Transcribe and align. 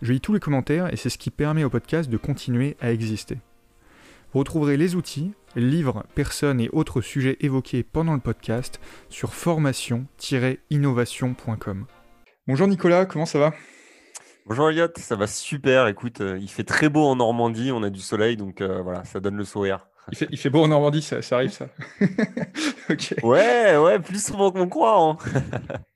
Je 0.00 0.12
lis 0.12 0.20
tous 0.20 0.32
les 0.32 0.38
commentaires 0.38 0.92
et 0.92 0.96
c'est 0.96 1.10
ce 1.10 1.18
qui 1.18 1.30
permet 1.30 1.64
au 1.64 1.70
podcast 1.70 2.08
de 2.08 2.16
continuer 2.16 2.76
à 2.80 2.92
exister. 2.92 3.38
Vous 4.32 4.38
retrouverez 4.38 4.76
les 4.76 4.94
outils, 4.94 5.32
livres, 5.56 6.04
personnes 6.14 6.60
et 6.60 6.68
autres 6.72 7.00
sujets 7.00 7.36
évoqués 7.40 7.82
pendant 7.82 8.14
le 8.14 8.20
podcast 8.20 8.78
sur 9.08 9.34
formation-innovation.com. 9.34 11.86
Bonjour 12.46 12.68
Nicolas, 12.68 13.06
comment 13.06 13.26
ça 13.26 13.40
va? 13.40 13.52
Bonjour 14.46 14.70
Elliot, 14.70 14.86
ça 14.96 15.16
va 15.16 15.26
super. 15.26 15.88
Écoute, 15.88 16.20
euh, 16.20 16.38
il 16.40 16.48
fait 16.48 16.62
très 16.62 16.88
beau 16.88 17.04
en 17.04 17.16
Normandie, 17.16 17.72
on 17.72 17.82
a 17.82 17.90
du 17.90 17.98
soleil, 18.00 18.36
donc 18.36 18.60
euh, 18.60 18.80
voilà, 18.82 19.02
ça 19.04 19.18
donne 19.18 19.36
le 19.36 19.44
sourire. 19.44 19.88
Il 20.30 20.38
fait, 20.38 20.48
beau 20.48 20.62
en 20.62 20.68
Normandie, 20.68 21.02
ça, 21.02 21.18
arrive 21.32 21.50
ça. 21.50 21.66
Ouais, 23.22 23.76
ouais, 23.76 23.98
plus 23.98 24.24
souvent 24.24 24.52
qu'on 24.52 24.68
croit. 24.68 24.98
Hein. 24.98 25.18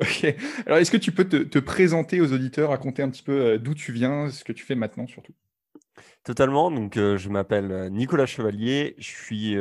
ok. 0.02 0.34
Alors, 0.66 0.78
est-ce 0.78 0.90
que 0.90 0.96
tu 0.96 1.12
peux 1.12 1.24
te, 1.24 1.58
présenter 1.58 2.20
aux 2.20 2.32
auditeurs, 2.32 2.70
raconter 2.70 3.02
un 3.02 3.10
petit 3.10 3.22
peu 3.22 3.32
euh, 3.32 3.58
d'où 3.58 3.74
tu 3.74 3.92
viens, 3.92 4.30
ce 4.30 4.44
que 4.44 4.52
tu 4.52 4.64
fais 4.64 4.74
maintenant 4.74 5.06
surtout? 5.06 5.34
Totalement. 6.24 6.70
Donc, 6.70 6.96
euh, 6.96 7.18
je 7.18 7.28
m'appelle 7.28 7.70
euh, 7.70 7.88
Nicolas 7.90 8.26
Chevalier. 8.26 8.94
Je 8.98 9.08
suis 9.08 9.56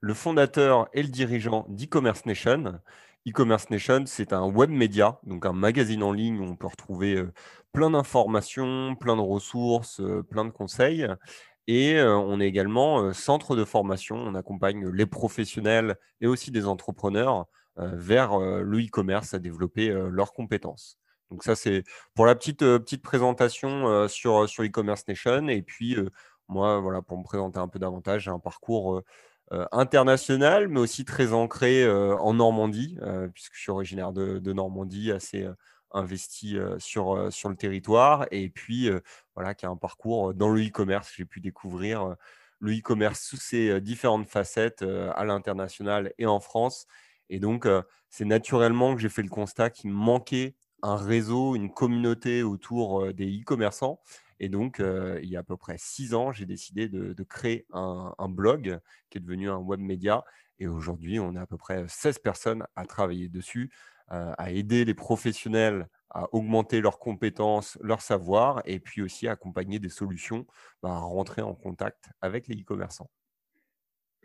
le 0.00 0.14
fondateur 0.14 0.88
et 0.92 1.02
le 1.02 1.08
dirigeant 1.08 1.66
d'e-commerce 1.68 2.26
Nation. 2.26 2.80
E-commerce 3.26 3.70
Nation, 3.70 4.04
c'est 4.06 4.32
un 4.32 4.44
web 4.44 4.70
média, 4.70 5.18
donc 5.22 5.46
un 5.46 5.52
magazine 5.52 6.02
en 6.02 6.12
ligne 6.12 6.40
où 6.40 6.44
on 6.44 6.56
peut 6.56 6.66
retrouver 6.66 7.22
plein 7.72 7.90
d'informations, 7.90 8.96
plein 8.96 9.16
de 9.16 9.22
ressources, 9.22 10.02
plein 10.28 10.44
de 10.44 10.50
conseils. 10.50 11.06
Et 11.66 11.98
on 12.02 12.38
est 12.38 12.46
également 12.46 13.14
centre 13.14 13.56
de 13.56 13.64
formation. 13.64 14.16
On 14.16 14.34
accompagne 14.34 14.90
les 14.90 15.06
professionnels 15.06 15.96
et 16.20 16.26
aussi 16.26 16.50
des 16.50 16.66
entrepreneurs 16.66 17.46
vers 17.76 18.38
le 18.38 18.78
e-commerce 18.78 19.34
à 19.34 19.38
développer 19.38 19.88
leurs 19.88 20.32
compétences. 20.32 20.98
Donc 21.30 21.42
ça, 21.42 21.56
c'est 21.56 21.84
pour 22.14 22.26
la 22.26 22.34
petite, 22.34 22.60
petite 22.60 23.02
présentation 23.02 24.08
sur, 24.08 24.48
sur 24.48 24.64
e-commerce 24.64 25.06
nation. 25.08 25.48
Et 25.48 25.62
puis, 25.62 25.96
moi, 26.48 26.78
voilà, 26.80 27.02
pour 27.02 27.18
me 27.18 27.24
présenter 27.24 27.58
un 27.58 27.68
peu 27.68 27.78
davantage, 27.78 28.24
j'ai 28.24 28.30
un 28.30 28.38
parcours 28.38 29.02
international, 29.72 30.68
mais 30.68 30.80
aussi 30.80 31.04
très 31.04 31.32
ancré 31.32 31.88
en 31.90 32.34
Normandie, 32.34 32.98
puisque 33.32 33.54
je 33.54 33.60
suis 33.60 33.70
originaire 33.70 34.12
de, 34.12 34.38
de 34.38 34.52
Normandie, 34.52 35.10
assez 35.10 35.48
investi 35.92 36.56
sur, 36.78 37.32
sur 37.32 37.48
le 37.48 37.56
territoire 37.56 38.26
et 38.32 38.48
puis 38.48 38.90
voilà, 39.34 39.54
qui 39.54 39.64
a 39.64 39.68
un 39.70 39.76
parcours 39.76 40.34
dans 40.34 40.48
le 40.48 40.66
e-commerce. 40.66 41.12
J'ai 41.16 41.24
pu 41.24 41.40
découvrir 41.40 42.16
le 42.58 42.72
e-commerce 42.72 43.20
sous 43.20 43.36
ses 43.36 43.80
différentes 43.80 44.26
facettes 44.26 44.82
à 44.82 45.24
l'international 45.24 46.12
et 46.18 46.26
en 46.26 46.40
France. 46.40 46.86
Et 47.30 47.40
donc, 47.40 47.66
c'est 48.10 48.24
naturellement 48.24 48.94
que 48.94 49.00
j'ai 49.00 49.08
fait 49.08 49.22
le 49.22 49.28
constat 49.28 49.70
qu'il 49.70 49.90
manquait 49.90 50.54
un 50.82 50.96
réseau, 50.96 51.54
une 51.56 51.72
communauté 51.72 52.42
autour 52.42 53.12
des 53.14 53.40
e-commerçants. 53.40 54.00
Et 54.40 54.48
donc, 54.48 54.80
il 54.80 55.28
y 55.28 55.36
a 55.36 55.40
à 55.40 55.42
peu 55.42 55.56
près 55.56 55.76
six 55.78 56.14
ans, 56.14 56.32
j'ai 56.32 56.46
décidé 56.46 56.88
de, 56.88 57.22
créer 57.24 57.66
un, 57.72 58.28
blog 58.28 58.78
qui 59.10 59.18
est 59.18 59.20
devenu 59.20 59.50
un 59.50 59.56
web 59.56 59.80
média. 59.80 60.24
Et 60.58 60.68
aujourd'hui, 60.68 61.18
on 61.18 61.34
est 61.34 61.40
à 61.40 61.46
peu 61.46 61.56
près 61.56 61.84
16 61.88 62.18
personnes 62.18 62.64
à 62.76 62.84
travailler 62.86 63.28
dessus 63.28 63.70
euh, 64.12 64.34
à 64.36 64.50
aider 64.50 64.84
les 64.84 64.92
professionnels 64.92 65.88
à 66.10 66.28
augmenter 66.32 66.82
leurs 66.82 66.98
compétences, 66.98 67.78
leur 67.80 68.02
savoir, 68.02 68.60
et 68.66 68.78
puis 68.78 69.00
aussi 69.00 69.26
accompagner 69.26 69.78
des 69.78 69.88
solutions 69.88 70.46
bah, 70.82 70.90
à 70.90 70.98
rentrer 70.98 71.40
en 71.40 71.54
contact 71.54 72.10
avec 72.20 72.46
les 72.46 72.54
e-commerçants. 72.54 73.10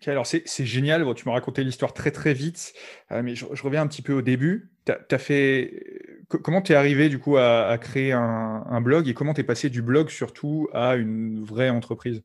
Alors 0.08 0.26
c'est 0.26 0.46
génial. 0.66 1.06
tu 1.16 1.28
m'as 1.28 1.34
raconté 1.34 1.64
l'histoire 1.64 1.94
très 1.94 2.12
très 2.12 2.34
vite, 2.34 2.74
euh, 3.12 3.22
mais 3.24 3.36
je, 3.36 3.46
reviens 3.46 3.82
un 3.82 3.88
petit 3.88 4.02
peu 4.02 4.14
au 4.14 4.22
début. 4.22 4.72
As, 4.88 5.18
fait... 5.18 6.26
Comment 6.30 6.62
tu 6.62 6.72
es 6.72 6.76
arrivé 6.76 7.10
du 7.10 7.20
coup 7.20 7.38
à, 7.38 7.78
créer 7.80 8.12
un, 8.12 8.64
un, 8.68 8.82
blog 8.82 9.08
et 9.08 9.14
comment 9.14 9.34
tu 9.34 9.42
es 9.42 9.44
passé 9.44 9.70
du 9.70 9.82
blog 9.82 10.10
surtout 10.10 10.68
à 10.74 10.96
une 10.96 11.44
vraie 11.44 11.70
entreprise? 11.70 12.24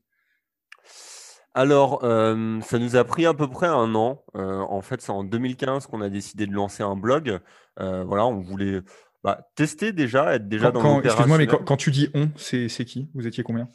Alors, 1.53 2.03
euh, 2.03 2.59
ça 2.61 2.79
nous 2.79 2.95
a 2.95 3.03
pris 3.03 3.25
à 3.25 3.33
peu 3.33 3.47
près 3.47 3.67
un 3.67 3.95
an. 3.95 4.23
Euh, 4.35 4.59
en 4.59 4.81
fait, 4.81 5.01
c'est 5.01 5.11
en 5.11 5.23
2015 5.23 5.87
qu'on 5.87 6.01
a 6.01 6.09
décidé 6.09 6.47
de 6.47 6.53
lancer 6.53 6.83
un 6.83 6.95
blog. 6.95 7.39
Voilà, 7.77 8.25
on 8.25 8.41
voulait 8.41 8.81
bah, 9.23 9.47
tester 9.55 9.91
déjà, 9.91 10.35
être 10.35 10.47
déjà 10.47 10.71
dans 10.71 11.01
Excuse-moi, 11.01 11.37
mais 11.37 11.47
quand, 11.47 11.77
tu 11.77 11.91
dis 11.91 12.09
on, 12.13 12.29
c'est 12.35 12.67
qui? 12.85 13.09
Vous 13.13 13.27
étiez 13.27 13.43
combien? 13.43 13.69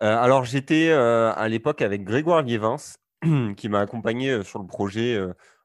Alors, 0.00 0.44
j'étais 0.44 0.90
à 0.90 1.48
l'époque 1.48 1.80
avec 1.80 2.04
Grégoire 2.04 2.42
Liévins, 2.42 2.76
qui 3.56 3.68
m'a 3.68 3.80
accompagné 3.80 4.42
sur 4.42 4.58
le 4.58 4.66
projet, 4.66 5.18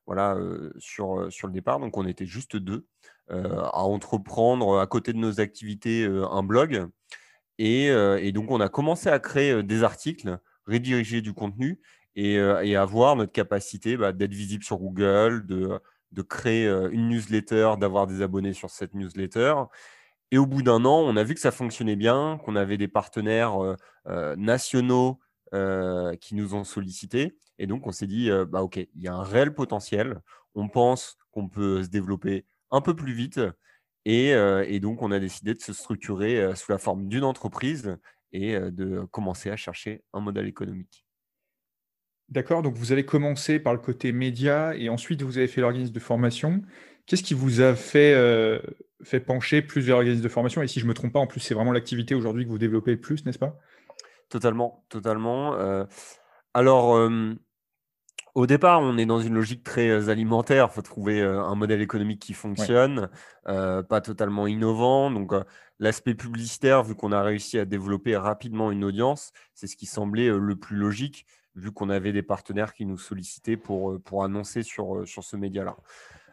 voilà, 0.06 0.38
sur, 0.78 1.32
sur 1.32 1.48
le 1.48 1.54
départ. 1.54 1.80
Donc, 1.80 1.98
on 1.98 2.06
était 2.06 2.26
juste 2.26 2.56
deux 2.56 2.86
à 3.30 3.84
entreprendre 3.84 4.80
à 4.80 4.88
côté 4.88 5.14
de 5.14 5.18
nos 5.18 5.40
activités 5.40 6.06
un 6.06 6.44
blog. 6.44 6.88
Et, 7.58 7.88
et, 7.88 8.32
donc, 8.32 8.52
on 8.52 8.60
a 8.60 8.70
commencé 8.70 9.10
à 9.10 9.20
créer 9.20 9.64
des 9.64 9.84
articles 9.84 10.40
rédiriger 10.68 11.22
du 11.22 11.34
contenu 11.34 11.80
et, 12.16 12.38
euh, 12.38 12.82
avoir 12.82 13.16
notre 13.16 13.32
capacité 13.32 13.98
bah, 13.98 14.12
d'être 14.12 14.34
visible 14.34 14.64
sur 14.64 14.78
Google, 14.78 15.46
de, 15.46 15.80
de 16.12 16.22
créer 16.22 16.68
une 16.92 17.10
newsletter, 17.10 17.74
d'avoir 17.80 18.08
des 18.08 18.22
abonnés 18.22 18.54
sur 18.54 18.70
cette 18.70 18.94
newsletter. 18.94 19.56
Et 20.32 20.38
au 20.38 20.46
bout 20.46 20.62
d'un 20.62 20.84
an, 20.84 21.00
on 21.00 21.16
a 21.16 21.24
vu 21.24 21.34
que 21.34 21.40
ça 21.40 21.52
fonctionnait 21.52 21.96
bien, 21.96 22.40
qu'on 22.44 22.56
avait 22.56 22.78
des 22.78 22.90
partenaires 22.90 23.78
euh, 24.08 24.36
nationaux 24.36 25.20
qui 26.20 26.36
nous 26.36 26.56
ont 26.56 26.64
sollicités. 26.64 27.38
Et 27.60 27.68
donc, 27.68 27.88
on 27.88 27.92
s'est 27.92 28.08
dit, 28.08 28.30
bah, 28.48 28.64
OK, 28.64 28.78
il 28.78 29.02
y 29.02 29.08
a 29.08 29.14
un 29.14 29.24
réel 29.24 29.54
potentiel. 29.54 30.22
On 30.56 30.70
pense 30.70 31.18
qu'on 31.32 31.50
peut 31.50 31.84
se 31.84 31.90
développer 31.90 32.46
un 32.72 32.82
peu 32.82 32.96
plus 32.96 33.14
vite. 33.14 33.40
Et, 34.06 34.30
et, 34.30 34.80
donc, 34.80 35.02
on 35.02 35.12
a 35.12 35.20
décidé 35.20 35.54
de 35.54 35.60
se 35.60 35.74
structurer 35.74 36.56
sous 36.56 36.72
la 36.72 36.78
forme 36.78 37.08
d'une 37.08 37.24
entreprise 37.24 37.98
et 38.32 38.60
de 38.60 39.06
commencer 39.12 39.50
à 39.50 39.56
chercher 39.56 40.04
un 40.14 40.20
modèle 40.20 40.48
économique. 40.48 41.06
D'accord, 42.30 42.62
donc 42.62 42.76
vous 42.76 42.92
avez 42.92 43.06
commencé 43.06 43.58
par 43.58 43.74
le 43.74 43.80
côté 43.80 44.12
média 44.12 44.76
et 44.76 44.90
ensuite 44.90 45.22
vous 45.22 45.38
avez 45.38 45.48
fait 45.48 45.62
l'organisme 45.62 45.94
de 45.94 46.00
formation. 46.00 46.62
Qu'est-ce 47.06 47.24
qui 47.24 47.34
vous 47.34 47.62
a 47.62 47.74
fait, 47.74 48.14
fait 49.04 49.22
pencher 49.22 49.62
plus 49.62 49.82
vers 49.82 49.96
l'organisme 49.96 50.24
de 50.24 50.30
formation? 50.30 50.62
Et 50.62 50.68
si 50.68 50.80
je 50.80 50.86
ne 50.86 50.90
me 50.90 50.94
trompe 50.94 51.14
pas, 51.14 51.20
en 51.20 51.28
plus, 51.28 51.40
c'est 51.40 51.54
vraiment 51.54 51.72
l'activité 51.72 52.16
aujourd'hui 52.16 52.46
que 52.46 52.50
vous 52.50 52.58
développez 52.58 52.92
le 52.92 53.00
plus, 53.00 53.26
n'est-ce 53.26 53.40
pas? 53.40 53.58
Totalement, 54.30 54.84
totalement. 54.90 55.56
alors, 56.54 57.10
au 58.38 58.46
départ, 58.46 58.82
on 58.82 59.00
est 59.00 59.08
dans 59.08 59.20
une 59.20 59.34
logique 59.34 59.64
très 59.64 60.10
alimentaire. 60.10 60.68
Il 60.70 60.76
faut 60.76 60.84
trouver 60.84 61.24
un 61.24 61.56
modèle 61.56 61.82
économique 61.82 62.22
qui 62.22 62.34
fonctionne, 62.34 63.10
euh, 63.48 63.82
pas 63.82 64.00
totalement 64.00 64.46
innovant. 64.46 65.10
Donc, 65.10 65.32
l'aspect 65.80 66.14
publicitaire, 66.14 66.84
vu 66.84 66.94
qu'on 66.94 67.12
a 67.12 67.24
réussi 67.24 67.58
à 67.58 67.66
développer 67.66 68.16
rapidement 68.16 68.70
une 68.70 68.84
audience, 68.84 69.32
c'est 69.56 69.66
ce 69.66 69.76
qui 69.76 69.88
semblait 69.88 70.30
le 70.30 70.56
plus 70.56 70.78
logique, 70.78 71.26
vu 71.56 71.72
qu'on 71.72 71.90
avait 71.90 72.14
des 72.14 72.22
partenaires 72.22 72.76
qui 72.76 72.86
nous 72.86 73.00
sollicitaient 73.00 73.58
pour, 73.58 74.00
pour 74.04 74.24
annoncer 74.24 74.62
sur, 74.62 75.08
sur 75.08 75.24
ce 75.24 75.36
média-là. 75.36 75.76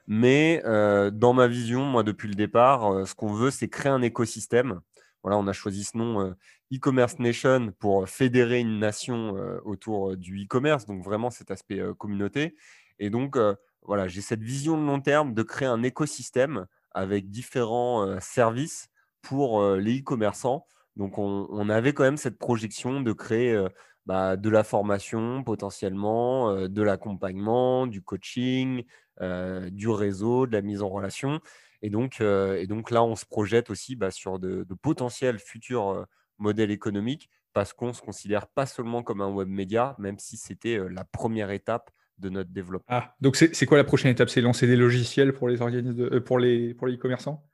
Mais 0.07 0.63
dans 1.11 1.33
ma 1.33 1.47
vision, 1.47 1.87
moi, 1.87 2.03
depuis 2.03 2.29
le 2.29 2.35
départ, 2.35 3.07
ce 3.07 3.15
qu'on 3.15 3.33
veut, 3.33 3.51
c'est 3.51 3.69
créer 3.69 3.93
un 3.93 4.03
écosystème 4.03 4.83
voilà, 5.25 5.39
on 5.39 5.47
a 5.47 5.53
choisi 5.53 5.85
ce 5.85 5.97
nom 5.97 6.21
euh, 6.21 6.35
e-commerce 6.77 7.19
nation 7.19 7.73
pour 7.79 8.09
fédérer 8.09 8.61
une 8.61 8.79
nation 8.79 9.37
euh, 9.37 9.61
autour 9.65 10.13
euh, 10.13 10.17
du 10.17 10.45
e-commerce, 10.45 10.87
donc 10.87 11.03
vraiment 11.03 11.31
cet 11.31 11.51
aspect 11.51 11.81
communauté. 11.99 12.55
Et 12.99 13.11
donc, 13.11 13.37
voilà, 13.83 14.07
j'ai 14.07 14.21
cette 14.21 14.43
vision 14.43 14.81
de 14.81 14.87
long 14.87 15.01
terme 15.01 15.35
de 15.35 15.43
créer 15.43 15.67
un 15.67 15.83
écosystème 15.83 16.67
avec 16.93 17.29
différents 17.29 18.21
services 18.21 18.89
pour 19.21 19.65
les 19.75 19.99
e-commerçants. 19.99 20.65
Donc, 20.95 21.19
on, 21.19 21.69
avait 21.69 21.93
quand 21.93 22.05
même 22.05 22.17
cette 22.17 22.39
projection 22.39 23.01
de 23.01 23.13
créer 23.13 23.61
bah, 24.07 24.37
de 24.37 24.49
la 24.49 24.63
formation 24.63 25.43
potentiellement, 25.43 26.69
de 26.69 26.83
l'accompagnement, 26.83 27.89
du 27.89 28.01
coaching, 28.01 28.85
du 29.21 29.89
réseau, 29.89 30.47
de 30.47 30.53
la 30.53 30.63
mise 30.63 30.81
en 30.81 30.89
relation. 30.89 31.41
Et 31.85 31.91
donc, 31.91 32.23
euh, 32.23 32.57
et 32.57 32.67
donc 32.67 32.91
là, 32.91 33.05
on 33.05 33.15
se 33.15 33.27
projette 33.27 33.69
aussi 33.69 33.95
bah, 33.95 34.11
sur 34.11 34.39
de, 34.39 34.67
potentiels 34.81 35.39
futurs 35.39 36.07
euh, 36.39 36.43
modèles 36.43 36.71
économiques 36.71 37.31
parce 37.53 37.73
qu'on 37.73 37.89
ne 37.89 37.93
se 37.93 38.03
considère 38.03 38.47
pas 38.49 38.67
seulement 38.67 39.03
comme 39.03 39.21
un 39.21 39.31
web 39.31 39.49
média, 39.49 39.95
même 39.99 40.19
si 40.19 40.37
c'était 40.37 40.79
euh, 40.79 40.89
la 40.89 41.05
première 41.05 41.51
étape 41.51 41.91
de 42.19 42.29
notre 42.29 42.51
développement. 42.51 42.87
Ah, 42.89 43.15
donc 43.21 43.37
c'est 43.37 43.67
quoi 43.67 43.77
la 43.77 43.85
prochaine 43.85 44.11
étape? 44.11 44.29
C'est 44.29 44.41
lancer 44.41 44.67
des 44.67 44.77
logiciels 44.77 45.33
pour 45.33 45.49
les 45.49 45.61
organismes 45.61 46.21
pour 46.21 46.39
les 46.39 46.75
pour 46.75 46.87
les 46.87 46.95
e-commerçants? 46.95 47.45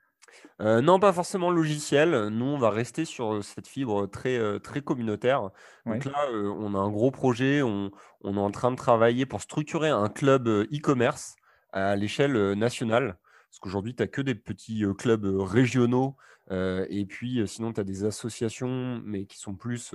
Euh, 0.61 0.81
non, 0.83 1.01
pas 1.01 1.13
forcément 1.13 1.51
logiciel. 1.51 2.29
Nous, 2.29 2.45
on 2.45 2.59
va 2.59 2.71
rester 2.71 3.05
sur 3.05 3.35
euh, 3.35 3.43
cette 3.43 3.67
fibre 3.67 4.07
très, 4.07 4.37
euh, 4.37 4.59
très 4.59 4.81
communautaire. 4.83 5.51
Donc 5.87 6.05
là, 6.05 6.29
on 6.33 6.75
a 6.75 6.79
un 6.79 6.91
gros 6.91 7.11
projet. 7.11 7.63
On, 7.63 7.91
on 8.23 8.37
est 8.37 8.41
en 8.41 8.51
train 8.51 8.71
de 8.71 8.77
travailler 8.77 9.27
pour 9.27 9.41
structurer 9.41 9.89
un 9.89 10.09
club 10.09 10.49
e-commerce 10.49 11.37
à 11.73 11.97
l'échelle 11.97 12.53
nationale. 12.53 13.19
Parce 13.49 13.59
qu'aujourd'hui, 13.61 13.95
tu 13.95 14.03
n'as 14.03 14.07
que 14.07 14.21
des 14.21 14.35
petits 14.35 14.85
clubs 14.99 15.25
régionaux. 15.25 16.17
Et 16.51 17.07
puis, 17.09 17.47
sinon, 17.47 17.73
tu 17.73 17.81
as 17.81 17.85
des 17.85 18.05
associations, 18.05 19.01
mais 19.05 19.25
qui 19.27 19.39
sont 19.39 19.55
plus 19.55 19.95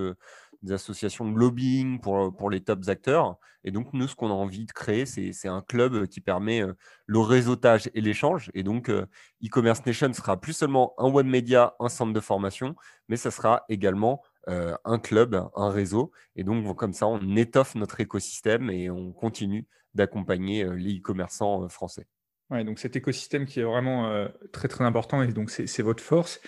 des 0.61 0.73
associations 0.73 1.29
de 1.29 1.37
lobbying 1.37 1.99
pour, 1.99 2.35
pour 2.35 2.49
les 2.49 2.61
tops 2.61 2.87
acteurs. 2.87 3.37
Et 3.63 3.71
donc, 3.71 3.93
nous, 3.93 4.07
ce 4.07 4.15
qu'on 4.15 4.29
a 4.29 4.33
envie 4.33 4.65
de 4.65 4.71
créer, 4.71 5.05
c'est 5.05 5.47
un 5.47 5.61
club 5.61 6.07
qui 6.07 6.21
permet 6.21 6.63
le 7.05 7.19
réseautage 7.19 7.89
et 7.93 8.01
l'échange. 8.01 8.51
Et 8.53 8.63
donc, 8.63 8.89
e-commerce 8.89 9.85
nation 9.85 10.13
sera 10.13 10.39
plus 10.39 10.53
seulement 10.53 10.93
un 10.97 11.09
web 11.09 11.27
média, 11.27 11.75
un 11.79 11.89
centre 11.89 12.13
de 12.13 12.19
formation, 12.19 12.75
mais 13.09 13.17
ça 13.17 13.31
sera 13.31 13.65
également 13.69 14.23
un 14.47 14.99
club, 14.99 15.49
un 15.55 15.69
réseau. 15.69 16.11
Et 16.35 16.43
donc, 16.43 16.75
comme 16.77 16.93
ça, 16.93 17.07
on 17.07 17.35
étoffe 17.35 17.75
notre 17.75 17.99
écosystème 17.99 18.69
et 18.69 18.89
on 18.89 19.11
continue 19.11 19.67
d'accompagner 19.93 20.63
les 20.75 20.99
e-commerçants 20.99 21.67
français. 21.69 22.07
Ouais, 22.51 22.63
donc 22.63 22.79
cet 22.79 22.95
écosystème 22.95 23.45
qui 23.45 23.59
est 23.59 23.63
vraiment 23.63 24.27
très 24.51 24.67
très 24.67 24.83
important 24.83 25.23
et 25.23 25.27
donc 25.33 25.49
c'est 25.49 25.81
votre 25.81 26.03
force. 26.03 26.39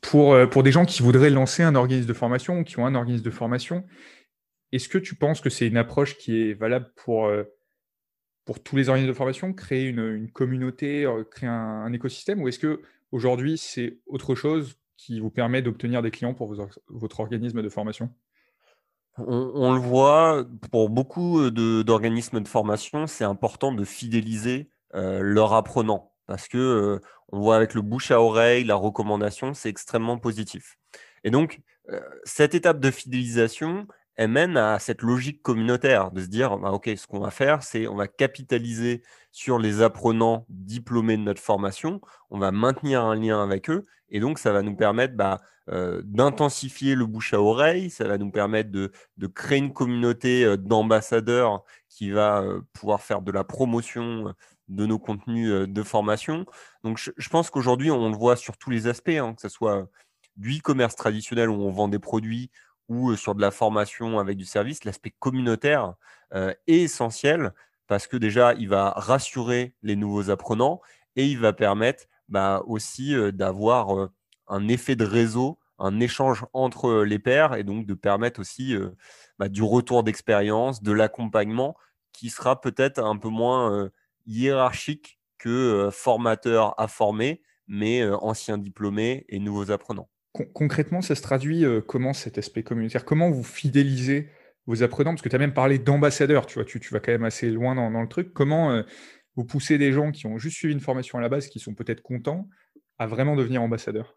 Pour, 0.00 0.34
euh, 0.34 0.46
pour 0.46 0.62
des 0.62 0.72
gens 0.72 0.84
qui 0.84 1.02
voudraient 1.02 1.30
lancer 1.30 1.62
un 1.62 1.74
organisme 1.74 2.08
de 2.08 2.12
formation 2.12 2.60
ou 2.60 2.64
qui 2.64 2.78
ont 2.78 2.86
un 2.86 2.94
organisme 2.94 3.24
de 3.24 3.30
formation, 3.30 3.84
est-ce 4.72 4.88
que 4.88 4.98
tu 4.98 5.14
penses 5.14 5.40
que 5.40 5.50
c'est 5.50 5.68
une 5.68 5.76
approche 5.76 6.18
qui 6.18 6.42
est 6.42 6.54
valable 6.54 6.90
pour, 6.96 7.26
euh, 7.26 7.44
tous 8.64 8.76
les 8.76 8.88
organismes 8.88 9.12
de 9.12 9.16
formation, 9.16 9.52
créer 9.52 9.84
une, 9.86 10.30
communauté, 10.32 11.04
euh, 11.04 11.24
créer 11.24 11.48
un, 11.48 11.92
écosystème, 11.92 12.42
ou 12.42 12.48
est-ce 12.48 12.58
que 12.58 12.82
aujourd'hui 13.12 13.58
c'est 13.58 13.98
autre 14.06 14.34
chose 14.34 14.76
qui 14.96 15.20
vous 15.20 15.30
permet 15.30 15.62
d'obtenir 15.62 16.02
des 16.02 16.10
clients 16.10 16.34
pour 16.34 16.54
votre 16.88 17.20
organisme 17.20 17.62
de 17.62 17.68
formation? 17.68 18.10
On, 19.18 19.72
le 19.72 19.80
voit, 19.80 20.44
pour 20.70 20.90
beaucoup 20.90 21.50
d'organismes 21.50 22.40
de, 22.40 22.48
formation, 22.48 23.06
c'est 23.06 23.24
important 23.24 23.72
de 23.72 23.84
fidéliser 23.84 24.70
leurs 24.94 25.52
apprenants 25.52 26.12
parce 26.26 26.48
que 26.48 27.00
on 27.32 27.40
voit 27.40 27.56
avec 27.56 27.74
le 27.74 27.82
bouche 27.82 28.10
à 28.10 28.20
oreille, 28.20 28.64
la 28.64 28.74
recommandation, 28.74 29.54
c'est 29.54 29.68
extrêmement 29.68 30.18
positif. 30.18 30.76
Et 31.24 31.30
donc, 31.30 31.60
cette 32.24 32.54
étape 32.54 32.80
de 32.80 32.90
fidélisation, 32.90 33.86
elle 34.16 34.30
mène 34.30 34.56
à 34.56 34.78
cette 34.78 35.02
logique 35.02 35.42
communautaire 35.42 36.10
de 36.10 36.22
se 36.22 36.26
dire, 36.26 36.58
bah, 36.58 36.72
OK, 36.72 36.90
ce 36.96 37.06
qu'on 37.06 37.20
va 37.20 37.30
faire, 37.30 37.62
c'est 37.62 37.86
on 37.86 37.96
va 37.96 38.08
capitaliser 38.08 39.02
sur 39.30 39.58
les 39.58 39.82
apprenants 39.82 40.46
diplômés 40.48 41.16
de 41.16 41.22
notre 41.22 41.42
formation, 41.42 42.00
on 42.30 42.38
va 42.38 42.50
maintenir 42.50 43.04
un 43.04 43.14
lien 43.14 43.42
avec 43.42 43.68
eux, 43.68 43.84
et 44.08 44.20
donc 44.20 44.38
ça 44.38 44.52
va 44.52 44.62
nous 44.62 44.74
permettre 44.74 45.14
bah, 45.14 45.40
d'intensifier 45.68 46.94
le 46.94 47.06
bouche 47.06 47.34
à 47.34 47.40
oreille, 47.40 47.90
ça 47.90 48.06
va 48.06 48.18
nous 48.18 48.30
permettre 48.30 48.70
de, 48.70 48.90
créer 49.34 49.58
une 49.58 49.72
communauté 49.72 50.56
d'ambassadeurs 50.56 51.64
qui 51.88 52.10
va 52.10 52.44
pouvoir 52.72 53.02
faire 53.02 53.20
de 53.20 53.32
la 53.32 53.44
promotion 53.44 54.32
de 54.68 54.86
nos 54.86 54.98
contenus 54.98 55.50
de 55.68 55.82
formation. 55.82 56.46
Donc, 56.84 56.98
je, 56.98 57.28
pense 57.28 57.50
qu'aujourd'hui, 57.50 57.90
on 57.90 58.08
le 58.08 58.16
voit 58.16 58.36
sur 58.36 58.56
tous 58.56 58.70
les 58.70 58.86
aspects, 58.86 59.08
hein, 59.08 59.34
que 59.34 59.42
ce 59.42 59.48
soit 59.48 59.88
du 60.36 60.58
e-commerce 60.58 60.94
traditionnel 60.96 61.48
où 61.48 61.54
on 61.54 61.70
vend 61.70 61.88
des 61.88 61.98
produits 61.98 62.50
ou 62.88 63.16
sur 63.16 63.34
de 63.34 63.40
la 63.40 63.50
formation 63.50 64.18
avec 64.18 64.36
du 64.36 64.44
service, 64.44 64.84
l'aspect 64.84 65.14
communautaire 65.18 65.94
est 66.34 66.56
essentiel 66.66 67.52
parce 67.86 68.06
que 68.06 68.16
déjà, 68.16 68.54
il 68.54 68.68
va 68.68 68.90
rassurer 68.90 69.74
les 69.82 69.96
nouveaux 69.96 70.30
apprenants 70.30 70.80
et 71.14 71.26
il 71.26 71.38
va 71.38 71.52
permettre 71.52 72.04
bah, 72.28 72.62
aussi 72.66 73.14
d'avoir 73.32 74.10
un 74.48 74.68
effet 74.68 74.96
de 74.96 75.04
réseau, 75.04 75.58
un 75.78 76.00
échange 76.00 76.44
entre 76.52 77.02
les 77.04 77.18
pairs 77.18 77.54
et 77.54 77.64
donc 77.64 77.86
de 77.86 77.94
permettre 77.94 78.40
aussi 78.40 78.74
bah, 79.38 79.48
du 79.48 79.62
retour 79.62 80.02
d'expérience, 80.02 80.82
de 80.82 80.92
l'accompagnement 80.92 81.76
qui 82.12 82.30
sera 82.30 82.60
peut-être 82.60 82.98
un 82.98 83.16
peu 83.16 83.28
moins 83.28 83.90
hiérarchique 84.26 85.20
que 85.38 85.90
formateur 85.92 86.74
à 86.80 86.88
former, 86.88 87.42
mais 87.68 88.04
anciens 88.08 88.58
diplômés 88.58 89.24
et 89.28 89.38
nouveaux 89.38 89.70
apprenants. 89.70 90.08
Concrètement, 90.52 91.00
ça 91.02 91.14
se 91.14 91.22
traduit 91.22 91.64
comment 91.86 92.12
cet 92.12 92.38
aspect 92.38 92.62
communautaire 92.62 93.04
Comment 93.04 93.30
vous 93.30 93.44
fidélisez 93.44 94.30
vos 94.66 94.82
apprenants? 94.82 95.12
Parce 95.12 95.22
que 95.22 95.28
tu 95.28 95.36
as 95.36 95.38
même 95.38 95.54
parlé 95.54 95.78
d'ambassadeurs, 95.78 96.46
tu 96.46 96.54
vois, 96.54 96.64
tu, 96.64 96.80
vas 96.90 97.00
quand 97.00 97.12
même 97.12 97.24
assez 97.24 97.50
loin 97.50 97.74
dans, 97.74 98.02
le 98.02 98.08
truc. 98.08 98.32
Comment 98.32 98.82
vous 99.36 99.44
poussez 99.44 99.78
des 99.78 99.92
gens 99.92 100.12
qui 100.12 100.26
ont 100.26 100.38
juste 100.38 100.56
suivi 100.56 100.74
une 100.74 100.80
formation 100.80 101.18
à 101.18 101.20
la 101.20 101.28
base, 101.28 101.48
qui 101.48 101.60
sont 101.60 101.74
peut-être 101.74 102.02
contents, 102.02 102.48
à 102.98 103.06
vraiment 103.06 103.36
devenir 103.36 103.62
ambassadeurs? 103.62 104.16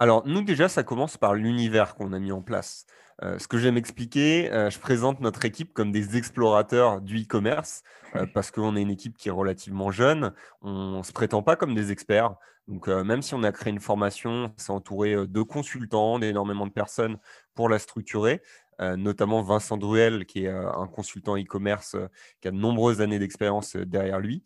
Alors, 0.00 0.26
nous, 0.26 0.40
déjà, 0.40 0.70
ça 0.70 0.82
commence 0.82 1.18
par 1.18 1.34
l'univers 1.34 1.94
qu'on 1.94 2.14
a 2.14 2.18
mis 2.18 2.32
en 2.32 2.40
place. 2.40 2.86
Euh, 3.22 3.38
ce 3.38 3.46
que 3.46 3.58
j'aime 3.58 3.76
expliquer, 3.76 4.50
euh, 4.50 4.70
je 4.70 4.78
présente 4.78 5.20
notre 5.20 5.44
équipe 5.44 5.74
comme 5.74 5.92
des 5.92 6.16
explorateurs 6.16 7.02
du 7.02 7.20
e-commerce 7.22 7.82
euh, 8.16 8.24
parce 8.32 8.50
qu'on 8.50 8.76
est 8.76 8.80
une 8.80 8.90
équipe 8.90 9.18
qui 9.18 9.28
est 9.28 9.32
relativement 9.32 9.90
jeune. 9.90 10.32
On 10.62 10.98
ne 10.98 11.02
se 11.02 11.12
prétend 11.12 11.42
pas 11.42 11.54
comme 11.54 11.74
des 11.74 11.92
experts. 11.92 12.34
Donc, 12.66 12.86
même 12.86 13.20
si 13.20 13.34
on 13.34 13.42
a 13.42 13.52
créé 13.52 13.72
une 13.72 13.80
formation, 13.80 14.54
c'est 14.56 14.70
entouré 14.70 15.26
de 15.26 15.42
consultants, 15.42 16.18
d'énormément 16.18 16.66
de 16.66 16.72
personnes 16.72 17.18
pour 17.54 17.68
la 17.68 17.80
structurer, 17.80 18.42
notamment 18.78 19.42
Vincent 19.42 19.76
Druel, 19.76 20.24
qui 20.24 20.44
est 20.44 20.50
un 20.50 20.86
consultant 20.86 21.36
e-commerce 21.36 21.96
qui 22.40 22.46
a 22.46 22.52
de 22.52 22.56
nombreuses 22.56 23.00
années 23.00 23.18
d'expérience 23.18 23.74
derrière 23.74 24.20
lui. 24.20 24.44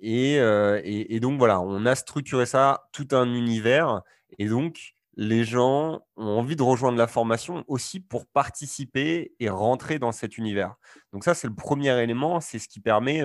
Et, 0.00 0.36
et, 0.36 1.20
donc, 1.20 1.38
voilà, 1.38 1.60
on 1.60 1.84
a 1.84 1.94
structuré 1.94 2.46
ça, 2.46 2.88
tout 2.92 3.08
un 3.10 3.26
univers. 3.34 4.00
Et 4.38 4.48
donc, 4.48 4.94
les 5.14 5.44
gens 5.44 6.00
ont 6.16 6.38
envie 6.38 6.56
de 6.56 6.62
rejoindre 6.62 6.96
la 6.96 7.06
formation 7.06 7.64
aussi 7.68 8.00
pour 8.00 8.26
participer 8.26 9.34
et 9.40 9.48
rentrer 9.50 9.98
dans 9.98 10.12
cet 10.12 10.38
univers. 10.38 10.76
Donc 11.12 11.24
ça, 11.24 11.34
c'est 11.34 11.46
le 11.46 11.54
premier 11.54 11.98
élément, 12.02 12.40
c'est 12.40 12.58
ce 12.58 12.68
qui 12.68 12.80
permet 12.80 13.22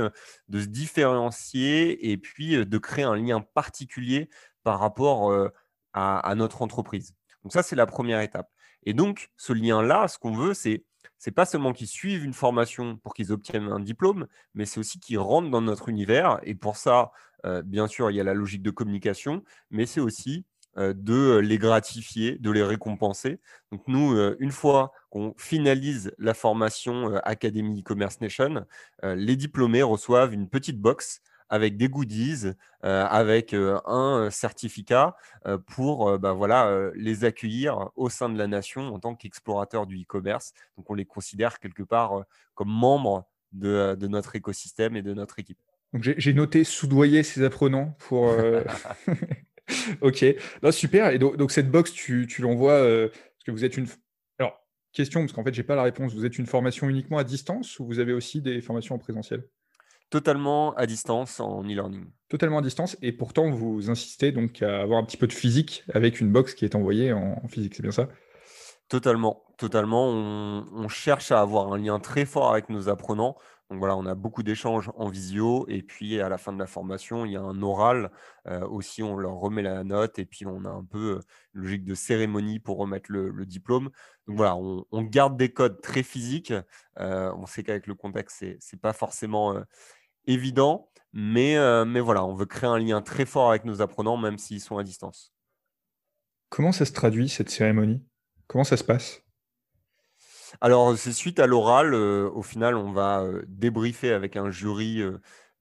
de 0.49 0.59
se 0.59 0.65
différencier 0.65 2.11
et 2.11 2.17
puis 2.17 2.65
de 2.65 2.77
créer 2.77 3.05
un 3.05 3.15
lien 3.15 3.41
particulier 3.41 4.29
par 4.63 4.79
rapport 4.79 5.33
à, 5.93 6.35
notre 6.35 6.61
entreprise. 6.61 7.15
Donc 7.43 7.53
ça, 7.53 7.63
c'est 7.63 7.75
la 7.75 7.85
première 7.85 8.19
étape. 8.19 8.49
Et 8.83 8.93
donc, 8.93 9.29
ce 9.37 9.53
lien-là, 9.53 10.07
ce 10.07 10.17
qu'on 10.17 10.33
veut, 10.33 10.53
c'est 10.53 10.83
c'est 11.19 11.31
pas 11.31 11.45
seulement 11.45 11.73
qu'ils 11.73 11.87
suivent 11.87 12.23
une 12.23 12.33
formation 12.33 12.97
pour 12.97 13.15
qu'ils 13.15 13.31
obtiennent 13.31 13.69
un 13.71 13.79
diplôme, 13.79 14.27
mais 14.53 14.65
c'est 14.65 14.79
aussi 14.79 14.99
qu'ils 14.99 15.17
rentrent 15.17 15.49
dans 15.49 15.61
notre 15.61 15.89
univers. 15.89 16.39
Et 16.43 16.53
pour 16.53 16.75
ça, 16.77 17.11
bien 17.63 17.87
sûr, 17.87 18.11
il 18.11 18.17
y 18.17 18.19
a 18.19 18.23
la 18.23 18.35
logique 18.35 18.61
de 18.61 18.69
communication, 18.69 19.43
mais 19.71 19.87
c'est 19.87 20.01
aussi 20.01 20.45
euh, 20.45 20.56
de 20.77 21.37
les 21.37 21.57
gratifier, 21.57 22.37
de 22.37 22.51
les 22.51 22.63
récompenser. 22.63 23.39
Donc 23.71 23.81
nous, 23.87 24.13
euh, 24.13 24.35
une 24.39 24.51
fois 24.51 24.91
qu'on 25.09 25.33
finalise 25.37 26.11
la 26.19 26.33
formation 26.33 27.11
euh, 27.13 27.19
Academy 27.23 27.81
e-commerce 27.81 28.21
nation, 28.21 28.65
les 29.03 29.35
diplômés 29.35 29.83
reçoivent 29.83 30.33
une 30.33 30.49
petite 30.49 30.79
box 30.79 31.21
avec 31.49 31.77
des 31.77 31.87
goodies, 31.87 32.51
avec 32.81 33.53
un 33.53 34.29
certificat 34.29 35.15
pour 35.65 36.19
bah, 36.19 36.33
voilà, 36.33 36.91
les 36.93 37.23
accueillir 37.23 37.89
au 37.95 38.09
sein 38.09 38.27
de 38.27 38.37
la 38.37 38.47
nation 38.47 38.93
en 38.93 38.99
tant 38.99 39.15
qu'explorateurs 39.15 39.87
du 39.87 40.01
e-commerce. 40.01 40.51
Donc 40.75 40.89
on 40.89 40.93
les 40.93 41.05
considère 41.05 41.59
quelque 41.59 41.83
part 41.83 42.25
comme 42.53 42.69
membres 42.69 43.29
de, 43.53 43.95
de, 43.95 44.07
notre 44.07 44.35
écosystème 44.35 44.97
et 44.97 45.01
de 45.01 45.13
notre 45.13 45.39
équipe. 45.39 45.59
Donc 45.93 46.03
j'ai 46.03 46.33
noté 46.33 46.65
soudoyer 46.65 47.23
ces 47.23 47.43
apprenants 47.43 47.95
pour, 47.99 48.29
ok, 50.01 50.25
super. 50.71 51.09
Et 51.09 51.19
donc, 51.19 51.51
cette 51.51 51.69
box, 51.69 51.91
tu, 51.91 52.27
l'envoies 52.39 52.71
euh, 52.73 53.09
parce 53.09 53.43
que 53.45 53.51
vous 53.51 53.65
êtes 53.65 53.77
une. 53.77 53.87
Alors, 54.39 54.59
question, 54.93 55.21
parce 55.21 55.33
qu'en 55.33 55.43
fait, 55.43 55.53
j'ai 55.53 55.63
pas 55.63 55.75
la 55.75 55.83
réponse. 55.83 56.13
Vous 56.13 56.25
êtes 56.25 56.37
une 56.37 56.45
formation 56.45 56.89
uniquement 56.89 57.17
à 57.17 57.23
distance 57.23 57.79
ou 57.79 57.85
vous 57.85 57.99
avez 57.99 58.13
aussi 58.13 58.41
des 58.41 58.61
formations 58.61 58.95
en 58.95 58.99
présentiel? 58.99 59.43
Totalement 60.09 60.73
à 60.75 60.85
distance 60.85 61.41
en 61.41 61.63
e-learning. 61.63 62.05
Totalement 62.29 62.59
à 62.59 62.61
distance 62.61 62.97
et 63.01 63.11
pourtant 63.11 63.49
vous 63.49 63.89
insistez 63.89 64.31
donc 64.31 64.61
à 64.61 64.81
avoir 64.81 64.99
un 64.99 65.03
petit 65.03 65.17
peu 65.17 65.27
de 65.27 65.33
physique 65.33 65.83
avec 65.93 66.21
une 66.21 66.31
box 66.31 66.53
qui 66.53 66.63
est 66.63 66.75
envoyée 66.75 67.11
en 67.11 67.45
physique, 67.49 67.75
c'est 67.75 67.83
bien 67.83 67.91
ça? 67.91 68.07
Totalement, 68.89 69.43
totalement. 69.57 70.07
on, 70.07 70.87
cherche 70.87 71.31
à 71.31 71.41
avoir 71.41 71.73
un 71.73 71.77
lien 71.77 71.99
très 71.99 72.25
fort 72.25 72.51
avec 72.51 72.69
nos 72.69 72.87
apprenants. 72.87 73.35
Donc 73.69 73.79
voilà, 73.79 73.97
on 73.97 74.05
a 74.05 74.15
beaucoup 74.15 74.43
d'échanges 74.43 74.89
en 74.95 75.09
visio 75.09 75.65
et 75.67 75.83
puis 75.83 76.21
à 76.21 76.29
la 76.29 76.37
fin 76.37 76.53
de 76.53 76.59
la 76.59 76.67
formation, 76.67 77.25
il 77.25 77.33
y 77.33 77.35
a 77.35 77.41
un 77.41 77.61
oral 77.61 78.11
euh, 78.47 78.65
aussi, 78.65 79.03
on 79.03 79.17
leur 79.17 79.33
remet 79.33 79.61
la 79.61 79.83
note 79.83 80.19
et 80.19 80.25
puis 80.25 80.45
on 80.45 80.63
a 80.63 80.69
un 80.69 80.85
peu 80.85 81.19
une 81.53 81.61
logique 81.61 81.83
de 81.83 81.93
cérémonie 81.93 82.59
pour 82.59 82.77
remettre 82.77 83.11
le, 83.11 83.45
diplôme. 83.45 83.89
Donc 84.25 84.37
voilà, 84.37 84.55
on, 84.55 85.01
garde 85.03 85.35
des 85.35 85.49
codes 85.51 85.81
très 85.81 86.01
physiques. 86.01 86.53
Euh, 86.99 87.33
on 87.35 87.45
sait 87.45 87.63
qu'avec 87.63 87.87
le 87.87 87.95
contexte, 87.95 88.37
c'est 88.39 88.59
n'est 88.73 88.79
pas 88.79 88.93
forcément 88.93 89.53
euh, 89.53 89.63
évident, 90.27 90.89
mais, 91.11 91.57
mais 91.85 91.99
voilà, 91.99 92.23
on 92.23 92.35
veut 92.35 92.45
créer 92.45 92.69
un 92.69 92.79
lien 92.79 93.01
très 93.01 93.25
fort 93.25 93.49
avec 93.49 93.65
nos 93.65 93.81
apprenants, 93.81 94.17
même 94.17 94.37
s'ils 94.37 94.61
sont 94.61 94.77
à 94.77 94.83
distance. 94.83 95.33
Comment 96.49 96.71
ça 96.71 96.85
se 96.85 96.93
traduit 96.93 97.27
cette 97.27 97.49
cérémonie? 97.49 98.01
Comment 98.47 98.63
ça 98.63 98.77
se 98.77 98.83
passe? 98.83 99.21
Alors, 100.61 100.97
c'est 100.97 101.11
suite 101.11 101.39
à 101.39 101.47
l'oral. 101.47 101.93
Euh, 101.93 102.29
au 102.29 102.41
final, 102.41 102.75
on 102.75 102.91
va 102.91 103.25
débriefer 103.47 104.11
avec 104.11 104.35
un 104.37 104.49
jury 104.49 105.03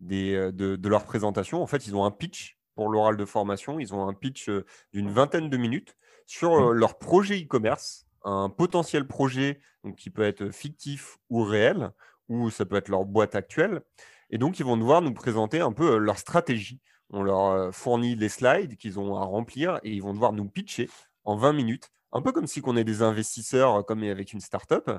de, 0.01 0.89
leur 0.89 1.05
présentation. 1.05 1.63
En 1.63 1.67
fait, 1.67 1.87
ils 1.87 1.97
ont 1.97 2.05
un 2.05 2.11
pitch 2.11 2.59
pour 2.75 2.89
l'oral 2.89 3.17
de 3.17 3.25
formation. 3.25 3.81
Ils 3.81 3.95
ont 3.95 4.09
un 4.09 4.15
pitch 4.15 4.51
d'une 4.93 5.11
vingtaine 5.11 5.51
de 5.51 5.57
minutes 5.57 5.97
sur 6.27 6.73
leur 6.73 6.99
projet 6.99 7.41
e-commerce, 7.41 8.07
un 8.25 8.49
potentiel 8.49 9.07
projet 9.07 9.61
donc, 9.85 9.97
qui 9.97 10.11
peut 10.11 10.25
être 10.25 10.51
fictif 10.51 11.19
ou 11.31 11.43
réel, 11.43 11.91
ou 12.29 12.51
ça 12.51 12.65
peut 12.65 12.77
être 12.77 12.89
leur 12.89 13.05
boîte 13.05 13.35
actuelle. 13.35 13.83
Et 14.31 14.39
donc, 14.39 14.59
ils 14.59 14.65
vont 14.65 14.77
devoir 14.77 15.03
nous 15.03 15.15
présenter 15.15 15.61
un 15.61 15.73
peu 15.73 15.97
leur 15.97 16.19
stratégie. 16.19 16.81
On 17.11 17.23
leur 17.23 17.75
fournit 17.75 18.17
les 18.17 18.29
slides 18.29 18.77
qu'ils 18.77 18.99
ont 18.99 19.17
à 19.17 19.25
remplir 19.25 19.79
et 19.85 19.93
ils 19.93 20.03
vont 20.03 20.13
devoir 20.13 20.33
nous 20.33 20.49
pitcher 20.49 20.91
en 21.25 21.37
20 21.37 21.53
minutes 21.53 21.91
un 22.13 22.23
peu 22.23 22.33
comme 22.33 22.47
si 22.47 22.63
on 22.65 22.77
est 22.77 22.85
des 22.85 23.03
investisseurs, 23.03 23.85
comme 23.85 24.03
avec 24.03 24.33
une 24.33 24.41
startup. 24.41 24.91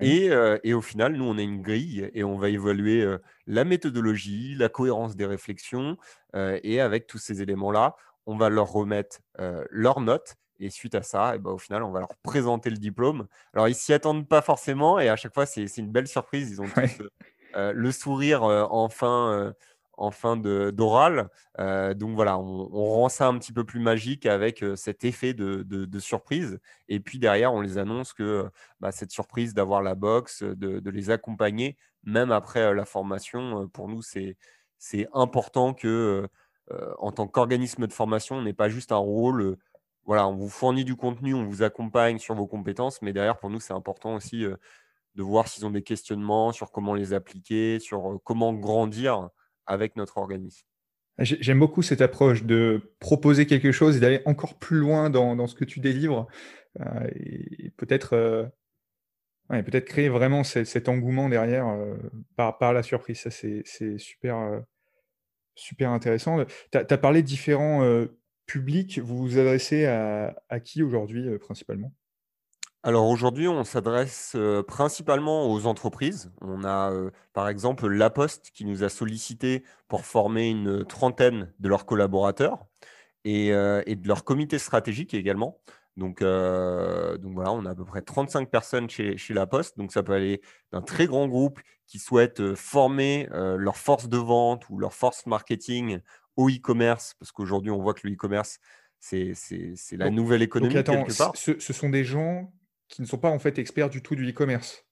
Et, 0.00 0.30
et 0.64 0.74
au 0.74 0.80
final, 0.80 1.14
nous, 1.14 1.24
on 1.24 1.38
a 1.38 1.42
une 1.42 1.62
grille 1.62 2.10
et 2.12 2.24
on 2.24 2.38
va 2.38 2.48
évaluer 2.48 3.06
la 3.46 3.64
méthodologie, 3.64 4.54
la 4.56 4.68
cohérence 4.68 5.16
des 5.16 5.26
réflexions. 5.26 5.96
et 6.34 6.80
avec 6.80 7.06
tous 7.06 7.18
ces 7.18 7.42
éléments-là, 7.42 7.94
on 8.26 8.36
va 8.36 8.48
leur 8.48 8.70
remettre 8.72 9.18
leurs 9.70 10.00
notes. 10.00 10.36
Et 10.58 10.70
suite 10.70 10.94
à 10.94 11.02
ça, 11.02 11.34
et 11.34 11.38
ben, 11.38 11.50
au 11.50 11.58
final, 11.58 11.82
on 11.82 11.90
va 11.90 12.00
leur 12.00 12.16
présenter 12.22 12.70
le 12.70 12.78
diplôme. 12.78 13.26
Alors, 13.52 13.68
ils 13.68 13.74
s'y 13.74 13.92
attendent 13.92 14.26
pas 14.26 14.40
forcément. 14.40 14.98
Et 14.98 15.08
à 15.08 15.16
chaque 15.16 15.34
fois, 15.34 15.44
c'est 15.44 15.76
une 15.76 15.92
belle 15.92 16.08
surprise. 16.08 16.50
Ils 16.50 16.62
ont 16.62 16.68
tous 16.68 17.02
le 17.54 17.92
sourire 17.92 18.42
enfin 18.42 19.54
en 19.96 20.10
fin 20.10 20.36
d'oral. 20.36 21.28
Euh, 21.58 21.94
donc 21.94 22.14
voilà, 22.14 22.38
on, 22.38 22.66
rend 22.68 23.08
ça 23.08 23.28
un 23.28 23.38
petit 23.38 23.52
peu 23.52 23.64
plus 23.64 23.80
magique 23.80 24.26
avec 24.26 24.62
euh, 24.62 24.76
cet 24.76 25.04
effet 25.04 25.34
de, 25.34 25.98
surprise. 25.98 26.58
Et 26.88 27.00
puis 27.00 27.18
derrière, 27.18 27.52
on 27.52 27.60
les 27.60 27.78
annonce 27.78 28.12
que 28.12 28.48
bah, 28.80 28.92
cette 28.92 29.10
surprise 29.10 29.54
d'avoir 29.54 29.82
la 29.82 29.94
box, 29.94 30.42
de, 30.42 30.90
les 30.90 31.10
accompagner, 31.10 31.76
même 32.04 32.30
après 32.30 32.60
euh, 32.60 32.74
la 32.74 32.84
formation, 32.84 33.68
pour 33.68 33.88
nous, 33.88 34.02
c'est 34.02 34.36
important 35.12 35.74
que 35.74 36.28
en 36.98 37.12
tant 37.12 37.28
qu'organisme 37.28 37.86
de 37.86 37.92
formation, 37.92 38.36
on 38.36 38.42
n'ait 38.42 38.52
pas 38.52 38.68
juste 38.68 38.90
un 38.92 38.96
rôle. 38.96 39.56
voilà, 40.04 40.26
on 40.28 40.34
vous 40.34 40.48
fournit 40.48 40.84
du 40.84 40.96
contenu, 40.96 41.34
on 41.34 41.44
vous 41.44 41.62
accompagne 41.62 42.18
sur 42.18 42.34
vos 42.34 42.46
compétences, 42.46 43.02
mais 43.02 43.12
derrière, 43.12 43.38
pour 43.38 43.50
nous, 43.50 43.60
c'est 43.60 43.72
important 43.72 44.14
aussi 44.14 44.44
de 44.44 45.22
voir 45.22 45.48
s'ils 45.48 45.64
ont 45.64 45.70
des 45.70 45.82
questionnements 45.82 46.52
sur 46.52 46.72
comment 46.72 46.94
les 46.94 47.12
appliquer, 47.12 47.78
sur 47.78 48.20
comment 48.24 48.52
grandir 48.52 49.30
avec 49.66 49.96
notre 49.96 50.18
organisme. 50.18 50.66
J'aime 51.18 51.60
beaucoup 51.60 51.80
cette 51.80 52.02
approche 52.02 52.44
de 52.44 52.94
proposer 52.98 53.46
quelque 53.46 53.72
chose 53.72 53.96
et 53.96 54.00
d'aller 54.00 54.20
encore 54.26 54.58
plus 54.58 54.78
loin 54.78 55.08
dans, 55.08 55.46
ce 55.46 55.54
que 55.54 55.64
tu 55.64 55.80
délivres 55.80 56.26
euh, 56.80 57.08
et 57.14 57.72
peut-être 57.78 58.12
euh, 58.12 58.44
peut 59.48 59.80
créer 59.80 60.10
vraiment 60.10 60.44
cet, 60.44 60.90
engouement 60.90 61.30
derrière 61.30 61.68
euh, 61.68 61.96
par, 62.36 62.74
la 62.74 62.82
surprise. 62.82 63.20
Ça, 63.20 63.30
c'est 63.30 63.64
super, 63.96 64.62
super 65.54 65.90
intéressant. 65.90 66.44
Tu 66.70 66.78
as, 66.78 66.98
parlé 66.98 67.22
de 67.22 67.26
différents 67.26 68.06
publics. 68.44 68.98
Vous 68.98 69.16
vous 69.16 69.38
adressez 69.38 69.86
à 69.86 70.60
qui 70.62 70.82
aujourd'hui 70.82 71.38
principalement? 71.38 71.94
Alors 72.86 73.08
aujourd'hui, 73.08 73.48
on 73.48 73.64
s'adresse 73.64 74.36
principalement 74.68 75.50
aux 75.50 75.66
entreprises. 75.66 76.30
On 76.40 76.62
a 76.62 76.92
par 77.32 77.48
exemple 77.48 77.88
La 77.88 78.10
Poste 78.10 78.52
qui 78.54 78.64
nous 78.64 78.84
a 78.84 78.88
sollicité 78.88 79.64
pour 79.88 80.06
former 80.06 80.50
une 80.50 80.84
trentaine 80.84 81.52
de 81.58 81.68
leurs 81.68 81.84
collaborateurs 81.84 82.64
et, 83.24 83.50
de 83.50 84.06
leur 84.06 84.22
comité 84.22 84.60
stratégique 84.60 85.14
également. 85.14 85.58
Donc, 85.96 86.20
donc 86.20 87.34
voilà, 87.34 87.50
on 87.50 87.66
a 87.66 87.70
à 87.70 87.74
peu 87.74 87.84
près 87.84 88.02
35 88.02 88.48
personnes 88.52 88.88
chez, 88.88 89.16
chez 89.16 89.34
La 89.34 89.48
Poste. 89.48 89.76
Donc 89.76 89.90
ça 89.90 90.04
peut 90.04 90.12
aller 90.12 90.40
d'un 90.70 90.80
très 90.80 91.06
grand 91.08 91.26
groupe 91.26 91.58
qui 91.88 91.98
souhaite 91.98 92.54
former 92.54 93.26
leur 93.32 93.78
force 93.78 94.08
de 94.08 94.16
vente 94.16 94.70
ou 94.70 94.78
leur 94.78 94.94
force 94.94 95.26
marketing 95.26 95.98
au 96.36 96.48
e-commerce, 96.48 97.14
parce 97.18 97.32
qu'aujourd'hui 97.32 97.72
on 97.72 97.82
voit 97.82 97.94
que 97.94 98.06
le 98.06 98.14
e-commerce, 98.14 98.60
c'est 99.00 99.34
la 99.90 100.10
nouvelle 100.10 100.42
économie 100.42 100.72
quelque 100.84 101.18
part. 101.18 101.32
ce 101.34 101.72
sont 101.72 101.88
des 101.88 102.04
gens 102.04 102.52
qui 102.88 103.02
ne 103.02 103.06
sont 103.06 103.18
pas 103.18 103.30
en 103.30 103.38
fait 103.38 103.58
experts 103.58 103.90
du 103.90 104.02
tout 104.02 104.14
du 104.14 104.28
e-commerce. 104.30 104.84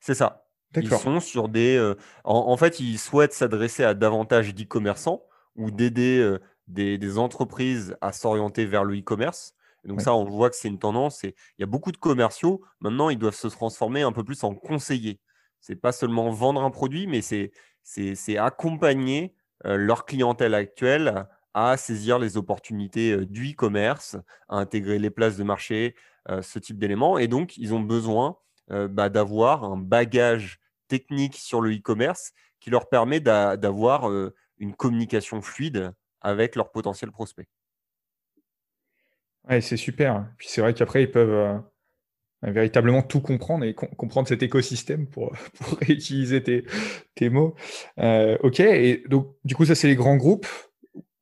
C'est 0.00 0.14
ça. 0.14 0.46
Ils 0.76 0.90
sont 0.90 1.20
sur 1.20 1.48
des. 1.48 1.76
Euh, 1.76 1.94
en, 2.24 2.56
fait, 2.56 2.80
ils 2.80 2.98
souhaitent 2.98 3.34
s'adresser 3.34 3.84
à 3.84 3.94
davantage 3.94 4.54
d'e-commerçants 4.54 5.22
ou 5.54 5.70
d'aider 5.70 6.18
euh, 6.18 6.40
des, 6.66 7.18
entreprises 7.18 7.96
à 8.00 8.12
s'orienter 8.12 8.64
vers 8.64 8.84
le 8.84 8.98
e-commerce. 8.98 9.54
Donc 9.84 10.00
ça, 10.00 10.14
on 10.14 10.24
voit 10.24 10.48
que 10.48 10.56
c'est 10.56 10.68
une 10.68 10.78
tendance. 10.78 11.24
Et 11.24 11.34
il 11.58 11.62
y 11.62 11.64
a 11.64 11.66
beaucoup 11.66 11.92
de 11.92 11.96
commerciaux. 11.96 12.62
Maintenant, 12.80 13.10
ils 13.10 13.18
doivent 13.18 13.34
se 13.34 13.48
transformer 13.48 14.02
un 14.02 14.12
peu 14.12 14.24
plus 14.24 14.44
en 14.44 14.54
conseillers. 14.54 15.20
C'est 15.60 15.76
pas 15.76 15.92
seulement 15.92 16.30
vendre 16.30 16.62
un 16.62 16.70
produit, 16.70 17.06
mais 17.06 17.20
c'est 17.20 17.50
c'est 17.82 18.36
accompagner 18.36 19.34
euh, 19.66 19.76
leur 19.76 20.04
clientèle 20.06 20.54
actuelle 20.54 21.26
à 21.52 21.76
saisir 21.76 22.18
les 22.18 22.36
opportunités 22.36 23.26
du 23.26 23.50
e-commerce, 23.50 24.16
à 24.48 24.56
intégrer 24.56 24.98
les 24.98 25.10
places 25.10 25.36
de 25.36 25.44
marché, 25.44 25.94
ce 26.28 26.58
type 26.58 26.78
d'éléments. 26.78 27.18
Et 27.18 27.28
donc, 27.28 27.56
ils 27.56 27.74
ont 27.74 27.80
besoin 27.80 28.36
euh, 28.70 28.88
bah, 28.88 29.08
d'avoir 29.08 29.64
un 29.64 29.76
bagage 29.76 30.60
technique 30.88 31.36
sur 31.36 31.60
le 31.60 31.74
e-commerce 31.74 32.32
qui 32.60 32.70
leur 32.70 32.88
permet 32.88 33.20
d'avoir 33.20 34.08
euh, 34.08 34.34
une 34.58 34.74
communication 34.74 35.42
fluide 35.42 35.92
avec 36.20 36.54
leurs 36.54 36.70
potentiels 36.70 37.10
prospects. 37.10 37.48
Ouais, 39.48 39.60
c'est 39.60 39.76
super. 39.76 40.28
Puis 40.38 40.46
c'est 40.48 40.60
vrai 40.60 40.72
qu'après, 40.74 41.02
ils 41.02 41.10
peuvent 41.10 41.60
véritablement 42.42 43.02
tout 43.02 43.20
comprendre 43.20 43.64
et 43.64 43.74
comprendre 43.74 44.28
cet 44.28 44.44
écosystème 44.44 45.08
pour, 45.08 45.32
pour 45.54 45.78
réutiliser 45.78 46.42
tes, 46.42 46.64
tes 47.16 47.28
mots. 47.30 47.56
ok, 47.96 48.60
et 48.60 49.02
donc 49.08 49.34
du 49.44 49.56
coup, 49.56 49.64
ça, 49.64 49.74
c'est 49.74 49.88
les 49.88 49.96
grands 49.96 50.16
groupes. 50.16 50.46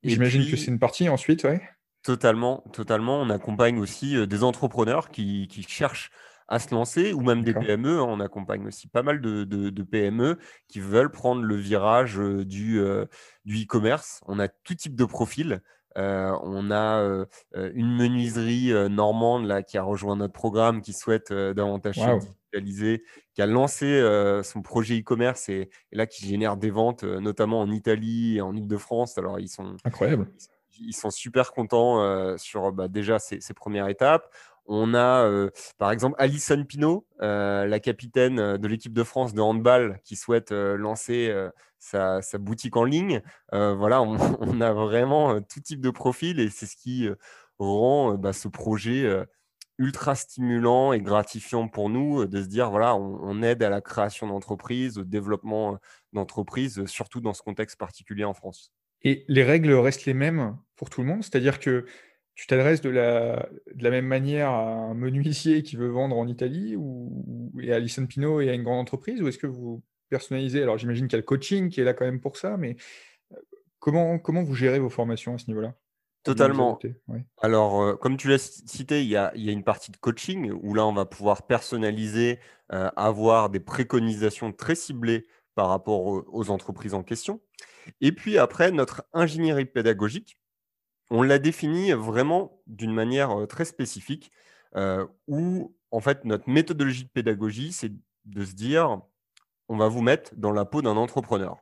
J'imagine 0.03 0.49
que 0.51 0.57
c'est 0.57 0.71
une 0.71 0.79
partie 0.79 1.09
ensuite, 1.09 1.45
ouais. 1.45 1.63
Totalement, 2.03 2.65
totalement. 2.73 3.21
On 3.21 3.29
accompagne 3.29 3.79
aussi 3.79 4.27
des 4.27 4.43
entrepreneurs 4.43 5.11
qui, 5.11 5.49
cherchent 5.69 6.11
à 6.49 6.59
se 6.59 6.75
lancer 6.75 7.13
ou 7.13 7.21
même 7.21 7.45
des 7.45 7.53
PME. 7.53 8.01
Hein. 8.01 8.07
On 8.09 8.21
accompagne 8.21 8.67
aussi 8.67 8.89
pas 8.89 9.03
mal 9.03 9.21
de, 9.21 9.83
PME 9.83 10.39
qui 10.69 10.81
veulent 10.81 11.11
prendre 11.11 11.43
le 11.43 11.57
virage 11.57 12.17
du, 12.17 12.81
e-commerce. 12.81 14.21
On 14.27 14.39
a 14.39 14.49
tout 14.49 14.75
type 14.75 14.97
de 14.97 15.05
profil. 15.05 15.61
on 15.95 16.71
a 16.71 17.27
une 17.55 17.95
menuiserie 17.95 18.73
normande 18.89 19.47
là, 19.47 19.63
qui 19.63 19.77
a 19.77 19.83
rejoint 19.83 20.17
notre 20.17 20.33
programme, 20.33 20.81
qui 20.81 20.95
souhaite 20.95 21.31
davantage 21.33 21.97
se 21.97 22.19
digitaliser, 22.19 23.05
qui 23.35 23.43
a 23.43 23.47
lancé 23.47 24.03
son 24.43 24.63
projet 24.63 24.99
e-commerce 24.99 25.51
et, 25.51 25.69
et, 25.93 25.97
là 25.97 26.07
qui 26.07 26.27
génère 26.27 26.57
des 26.57 26.71
ventes, 26.71 27.05
notamment 27.05 27.61
en 27.61 27.71
Italie 27.71 28.39
et 28.39 28.41
en 28.41 28.57
Ile-de-France. 28.57 29.19
Alors 29.19 29.39
ils 29.39 29.49
sont 29.49 29.77
incroyable 29.85 30.27
ils 30.35 30.45
sont 30.45 30.51
super 31.11 31.53
contents 31.53 32.03
euh, 32.03 32.37
sur 32.37 32.73
bah, 32.73 32.89
déjà 32.89 33.19
ces, 33.19 33.41
premières 33.55 33.89
étapes. 33.89 34.33
On 34.67 34.95
a 34.95 35.27
euh, 35.27 35.51
par 35.79 35.91
exemple 35.91 36.17
Alison 36.19 36.65
Pinault, 36.65 37.07
euh, 37.23 37.67
la 37.67 37.81
capitaine 37.81 38.57
de 38.57 38.69
l'équipe 38.69 38.93
de 38.93 39.03
France 39.03 39.35
de 39.35 39.41
handball, 39.41 40.01
qui 40.05 40.17
souhaite 40.17 40.53
lancer 40.53 41.35
sa, 41.79 42.21
boutique 42.39 42.77
en 42.77 42.85
ligne. 42.85 43.23
voilà, 43.53 44.03
on, 44.03 44.61
a 44.61 44.73
vraiment 44.73 45.41
tout 45.41 45.61
type 45.61 45.81
de 45.81 45.91
profil 45.91 46.39
et 46.41 46.51
c'est 46.51 46.67
ce 46.67 46.77
qui 46.77 47.09
rend 47.59 48.15
bah, 48.15 48.33
ce 48.33 48.49
projet 48.49 49.27
ultra 49.79 50.15
stimulant 50.15 50.93
et 50.93 51.01
gratifiant 51.01 51.67
pour 51.67 51.89
nous 51.89 52.27
de 52.27 52.43
se 52.43 52.47
dire 52.47 52.71
voilà, 52.71 52.95
on 52.95 53.43
aide 53.43 53.63
à 53.63 53.71
la 53.71 53.81
création 53.81 54.29
d'entreprises, 54.29 54.99
au 54.99 55.05
développement 55.05 55.79
d'entreprises, 56.13 56.85
surtout 56.87 57.21
dans 57.21 57.35
ce 57.35 57.43
contexte 57.43 57.77
particulier 57.79 58.25
en 58.25 58.35
France. 58.35 58.73
Et 59.03 59.25
les 59.29 59.45
règles 59.45 59.73
restent 59.73 60.05
les 60.05 60.15
mêmes? 60.15 60.57
Pour 60.81 60.89
tout 60.89 61.03
le 61.03 61.07
monde, 61.07 61.23
c'est-à-dire 61.23 61.61
que 61.61 61.85
tu 62.35 62.47
t'adresses 62.47 62.81
de 62.81 62.89
la, 62.89 63.51
de 63.75 63.85
la 63.85 63.91
même 63.91 64.07
manière 64.07 64.49
à 64.49 64.63
un 64.63 64.95
menuisier 64.95 65.63
qui 65.63 65.77
veut 65.77 65.91
vendre 65.91 66.17
en 66.17 66.27
Italie 66.27 66.75
ou, 66.75 67.53
et 67.61 67.71
à 67.71 67.77
Alison 67.77 68.07
Pino 68.07 68.41
et 68.41 68.49
à 68.49 68.55
une 68.55 68.63
grande 68.63 68.79
entreprise, 68.79 69.21
ou 69.21 69.29
est-ce 69.29 69.37
que 69.37 69.47
vous 69.47 69.83
personnalisez 70.09 70.63
Alors 70.63 70.79
j'imagine 70.79 71.07
qu'il 71.07 71.13
y 71.13 71.19
a 71.19 71.21
le 71.21 71.27
coaching 71.27 71.69
qui 71.69 71.83
est 71.83 71.85
là 71.85 71.93
quand 71.93 72.07
même 72.07 72.19
pour 72.19 72.39
ça, 72.39 72.57
mais 72.57 72.77
euh, 73.33 73.37
comment, 73.79 74.19
comment 74.19 74.43
vous 74.43 74.55
gérez 74.55 74.79
vos 74.79 74.89
formations 74.89 75.35
à 75.35 75.39
ce 75.39 75.49
niveau-là? 75.49 75.75
Totalement. 76.23 76.79
Alors, 77.43 77.83
euh, 77.83 77.97
comme 77.97 78.17
tu 78.17 78.29
l'as 78.29 78.39
cité, 78.39 79.03
il 79.03 79.09
y, 79.09 79.17
a, 79.17 79.33
il 79.35 79.45
y, 79.45 79.51
a, 79.51 79.53
une 79.53 79.65
partie 79.65 79.91
de 79.91 79.99
coaching 79.99 80.51
où 80.63 80.73
là, 80.73 80.87
on 80.87 80.95
va 80.95 81.05
pouvoir 81.05 81.47
personnaliser, 81.47 82.39
euh, 82.73 82.89
avoir 82.97 83.51
des 83.51 83.61
préconisations 83.61 84.51
très 84.55 84.77
ciblées 84.77 85.27
par 85.55 85.69
rapport 85.69 86.25
aux 86.33 86.49
entreprises 86.49 86.95
en 86.95 87.03
question. 87.03 87.43
Et 88.01 88.13
puis 88.13 88.39
après, 88.39 88.71
notre 88.71 89.05
ingénierie 89.13 89.67
pédagogique, 89.67 90.40
on 91.11 91.23
l'a 91.23 91.39
définie 91.39 91.93
vraiment 91.93 92.61
d'une 92.67 92.93
manière 92.93 93.47
très 93.49 93.65
spécifique, 93.65 94.31
où 95.27 95.75
en 95.91 96.01
fait 96.01 96.25
notre 96.25 96.49
méthodologie 96.49 97.05
de 97.05 97.11
pédagogie, 97.11 97.73
c'est 97.73 97.93
de 98.25 98.45
se 98.45 98.55
dire, 98.55 99.01
on 99.69 99.77
va 99.77 99.89
vous 99.89 100.03
mettre 100.03 100.33
dans 100.37 100.53
la 100.53 100.65
peau 100.65 100.83
d'un 100.83 100.97
entrepreneur. 100.97 101.59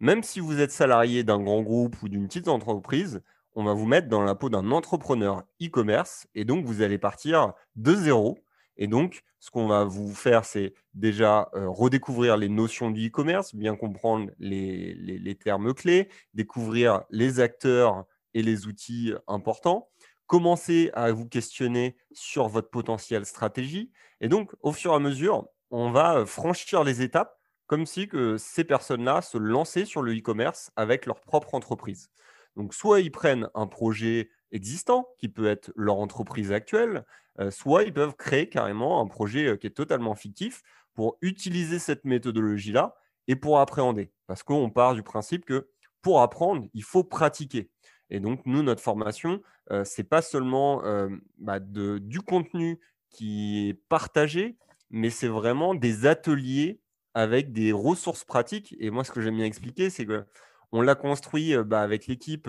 Même 0.00 0.22
si 0.22 0.40
vous 0.40 0.60
êtes 0.60 0.70
salarié 0.70 1.24
d'un 1.24 1.40
grand 1.40 1.62
groupe 1.62 2.02
ou 2.02 2.08
d'une 2.08 2.28
petite 2.28 2.48
entreprise, 2.48 3.20
on 3.54 3.64
va 3.64 3.74
vous 3.74 3.86
mettre 3.86 4.08
dans 4.08 4.22
la 4.22 4.34
peau 4.34 4.48
d'un 4.48 4.70
entrepreneur 4.70 5.42
e-commerce 5.60 6.26
et 6.34 6.44
donc 6.44 6.64
vous 6.64 6.82
allez 6.82 6.98
partir 6.98 7.52
de 7.76 7.94
zéro 7.94 8.38
et 8.78 8.86
donc, 8.86 9.24
ce 9.40 9.50
qu'on 9.50 9.66
va 9.66 9.84
vous 9.84 10.14
faire, 10.14 10.44
c'est 10.44 10.72
déjà 10.94 11.50
redécouvrir 11.52 12.36
les 12.36 12.48
notions 12.48 12.90
du 12.90 13.08
e-commerce, 13.08 13.54
bien 13.54 13.76
comprendre 13.76 14.30
les, 14.38 15.34
termes 15.34 15.74
clés, 15.74 16.08
découvrir 16.32 17.02
les 17.10 17.40
acteurs 17.40 18.06
les 18.42 18.66
outils 18.66 19.12
importants. 19.26 19.88
Commencez 20.26 20.90
à 20.94 21.12
vous 21.12 21.26
questionner 21.26 21.96
sur 22.12 22.48
votre 22.48 22.70
potentiel 22.70 23.24
stratégie. 23.24 23.90
Et 24.20 24.28
donc, 24.28 24.52
au 24.60 24.72
fur 24.72 24.92
et 24.92 24.96
à 24.96 24.98
mesure, 24.98 25.48
on 25.70 25.90
va 25.90 26.26
franchir 26.26 26.84
les 26.84 27.02
étapes 27.02 27.38
comme 27.66 27.86
si 27.86 28.08
que 28.08 28.36
ces 28.38 28.64
personnes-là 28.64 29.20
se 29.22 29.36
lançaient 29.38 29.84
sur 29.84 30.02
le 30.02 30.16
e-commerce 30.16 30.70
avec 30.76 31.06
leur 31.06 31.20
propre 31.20 31.54
entreprise. 31.54 32.10
Donc, 32.56 32.74
soit 32.74 33.00
ils 33.00 33.12
prennent 33.12 33.48
un 33.54 33.66
projet 33.66 34.30
existant, 34.52 35.08
qui 35.18 35.28
peut 35.28 35.46
être 35.46 35.70
leur 35.76 35.98
entreprise 35.98 36.50
actuelle, 36.52 37.04
soit 37.50 37.84
ils 37.84 37.92
peuvent 37.92 38.16
créer 38.16 38.48
carrément 38.48 39.00
un 39.00 39.06
projet 39.06 39.58
qui 39.58 39.66
est 39.66 39.76
totalement 39.76 40.14
fictif 40.14 40.62
pour 40.94 41.18
utiliser 41.20 41.78
cette 41.78 42.04
méthodologie-là 42.04 42.96
et 43.28 43.36
pour 43.36 43.60
appréhender. 43.60 44.10
Parce 44.26 44.42
qu'on 44.42 44.70
part 44.70 44.94
du 44.94 45.02
principe 45.02 45.44
que 45.44 45.68
pour 46.00 46.22
apprendre, 46.22 46.66
il 46.72 46.82
faut 46.82 47.04
pratiquer. 47.04 47.70
Et 48.10 48.20
donc, 48.20 48.40
nous, 48.46 48.62
notre 48.62 48.82
formation, 48.82 49.42
euh, 49.70 49.84
ce 49.84 50.00
n'est 50.00 50.08
pas 50.08 50.22
seulement 50.22 50.84
euh, 50.84 51.08
bah, 51.38 51.58
du 51.60 52.20
contenu 52.20 52.80
qui 53.10 53.68
est 53.68 53.74
partagé, 53.88 54.56
mais 54.90 55.10
c'est 55.10 55.28
vraiment 55.28 55.74
des 55.74 56.06
ateliers 56.06 56.80
avec 57.14 57.52
des 57.52 57.72
ressources 57.72 58.24
pratiques. 58.24 58.74
Et 58.78 58.90
moi, 58.90 59.04
ce 59.04 59.12
que 59.12 59.20
j'aime 59.20 59.36
bien 59.36 59.44
expliquer, 59.44 59.90
c'est 59.90 60.06
qu'on 60.06 60.80
l'a 60.80 60.94
construit 60.94 61.54
euh, 61.54 61.64
bah, 61.64 61.82
avec 61.82 62.06
l'équipe 62.06 62.48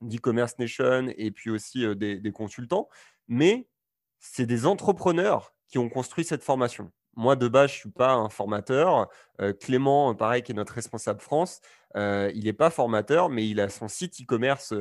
d'e-commerce 0.00 0.58
nation 0.58 1.12
et 1.16 1.30
puis 1.30 1.50
aussi 1.50 1.84
des, 1.96 2.32
consultants, 2.32 2.88
mais 3.28 3.68
c'est 4.18 4.46
des 4.46 4.66
entrepreneurs 4.66 5.54
qui 5.68 5.78
ont 5.78 5.88
construit 5.88 6.24
cette 6.24 6.42
formation. 6.42 6.90
Moi, 7.14 7.36
de 7.36 7.48
base, 7.48 7.70
je 7.70 7.76
ne 7.76 7.80
suis 7.80 7.90
pas 7.90 8.12
un 8.12 8.28
formateur. 8.28 9.08
Clément, 9.60 10.14
pareil, 10.14 10.42
qui 10.42 10.52
est 10.52 10.54
notre 10.54 10.74
responsable 10.74 11.20
France, 11.20 11.60
il 11.94 12.42
n'est 12.44 12.52
pas 12.52 12.70
formateur, 12.70 13.28
mais 13.28 13.48
il 13.48 13.60
a 13.60 13.68
son 13.68 13.88
site 13.88 14.20
e-commerce 14.22 14.74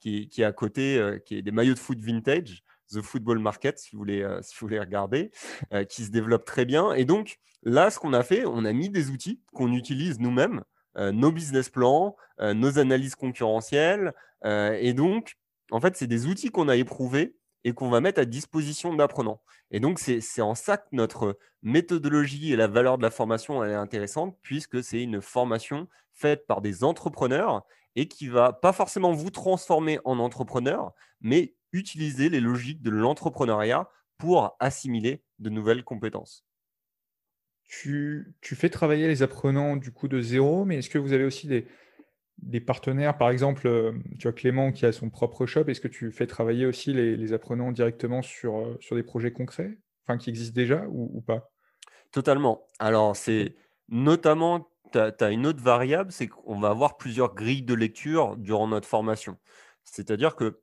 qui, 0.00 0.28
est 0.38 0.44
à 0.44 0.52
côté, 0.52 1.18
qui 1.24 1.36
est 1.38 1.42
des 1.42 1.50
maillots 1.50 1.74
de 1.74 1.78
foot 1.78 1.98
vintage, 2.00 2.62
The 2.92 3.00
Football 3.00 3.38
Market, 3.38 3.78
si 3.78 3.92
vous 3.92 3.98
voulez, 3.98 4.26
si 4.42 4.54
vous 4.54 4.66
voulez 4.66 4.80
regarder, 4.80 5.30
qui 5.88 6.04
se 6.04 6.10
développe 6.10 6.44
très 6.44 6.64
bien. 6.64 6.92
Et 6.92 7.04
donc, 7.04 7.38
là, 7.62 7.90
ce 7.90 7.98
qu'on 7.98 8.12
a 8.12 8.22
fait, 8.22 8.44
on 8.46 8.64
a 8.64 8.72
mis 8.72 8.88
des 8.88 9.10
outils 9.10 9.40
qu'on 9.52 9.72
utilise 9.72 10.20
nous-mêmes, 10.20 10.62
nos 10.96 11.32
business 11.32 11.68
plans, 11.68 12.16
nos 12.40 12.78
analyses 12.78 13.14
concurrentielles. 13.14 14.12
et 14.44 14.92
donc, 14.94 15.36
en 15.70 15.80
fait, 15.80 15.96
c'est 15.96 16.06
des 16.06 16.26
outils 16.26 16.50
qu'on 16.50 16.68
a 16.68 16.76
éprouvés 16.76 17.34
et 17.64 17.72
qu'on 17.72 17.88
va 17.88 18.00
mettre 18.00 18.20
à 18.20 18.24
disposition 18.24 18.94
d'apprenants. 18.94 19.40
Et 19.70 19.80
donc, 19.80 19.98
c'est 19.98 20.42
en 20.42 20.54
ça 20.54 20.76
que 20.76 20.88
notre 20.92 21.38
méthodologie 21.62 22.52
et 22.52 22.56
la 22.56 22.66
valeur 22.66 22.98
de 22.98 23.02
la 23.02 23.10
formation 23.10 23.64
est 23.64 23.74
intéressante, 23.74 24.38
puisque 24.42 24.84
c'est 24.84 25.02
une 25.02 25.22
formation 25.22 25.88
faite 26.12 26.46
par 26.46 26.60
des 26.60 26.84
entrepreneurs 26.84 27.64
et 27.96 28.06
qui 28.06 28.28
va 28.28 28.52
pas 28.52 28.72
forcément 28.72 29.12
vous 29.12 29.30
transformer 29.30 29.98
en 30.04 30.18
entrepreneur, 30.18 30.92
mais 31.20 31.54
utiliser 31.72 32.28
les 32.28 32.40
logiques 32.40 32.82
de 32.82 32.90
l'entrepreneuriat 32.90 33.88
pour 34.18 34.56
assimiler 34.60 35.22
de 35.38 35.50
nouvelles 35.50 35.84
compétences. 35.84 36.44
Tu, 37.64 38.34
tu, 38.40 38.54
fais 38.54 38.68
travailler 38.68 39.08
les 39.08 39.22
apprenants 39.22 39.76
du 39.76 39.90
coup 39.90 40.06
de 40.06 40.20
zéro, 40.20 40.64
mais 40.64 40.78
est-ce 40.78 40.90
que 40.90 40.98
vous 40.98 41.12
avez 41.12 41.24
aussi 41.24 41.46
des, 41.46 41.66
des 42.38 42.60
partenaires, 42.60 43.16
par 43.16 43.30
exemple, 43.30 43.66
euh, 43.66 43.92
tu 44.18 44.24
vois 44.24 44.32
Clément 44.32 44.72
qui 44.72 44.86
a 44.86 44.92
son 44.92 45.10
propre 45.10 45.46
shop, 45.46 45.64
est-ce 45.68 45.80
que 45.80 45.88
tu 45.88 46.10
fais 46.10 46.26
travailler 46.26 46.66
aussi 46.66 46.92
les, 46.92 47.32
apprenants 47.32 47.72
directement 47.72 48.22
sur, 48.22 48.58
euh, 48.58 48.76
sur 48.80 48.96
des 48.96 49.02
projets 49.02 49.32
concrets, 49.32 49.78
enfin 50.04 50.18
qui 50.18 50.30
existent 50.30 50.54
déjà 50.54 50.84
ou, 50.88 51.20
pas? 51.22 51.50
Totalement. 52.10 52.66
Alors, 52.78 53.16
c'est 53.16 53.56
notamment, 53.88 54.68
tu 54.92 54.98
as, 54.98 55.30
une 55.30 55.46
autre 55.46 55.62
variable, 55.62 56.12
c'est 56.12 56.28
qu'on 56.28 56.58
va 56.58 56.70
avoir 56.70 56.96
plusieurs 56.96 57.34
grilles 57.34 57.62
de 57.62 57.74
lecture 57.74 58.36
durant 58.36 58.68
notre 58.68 58.88
formation. 58.88 59.38
C'est-à-dire 59.84 60.36
que 60.36 60.60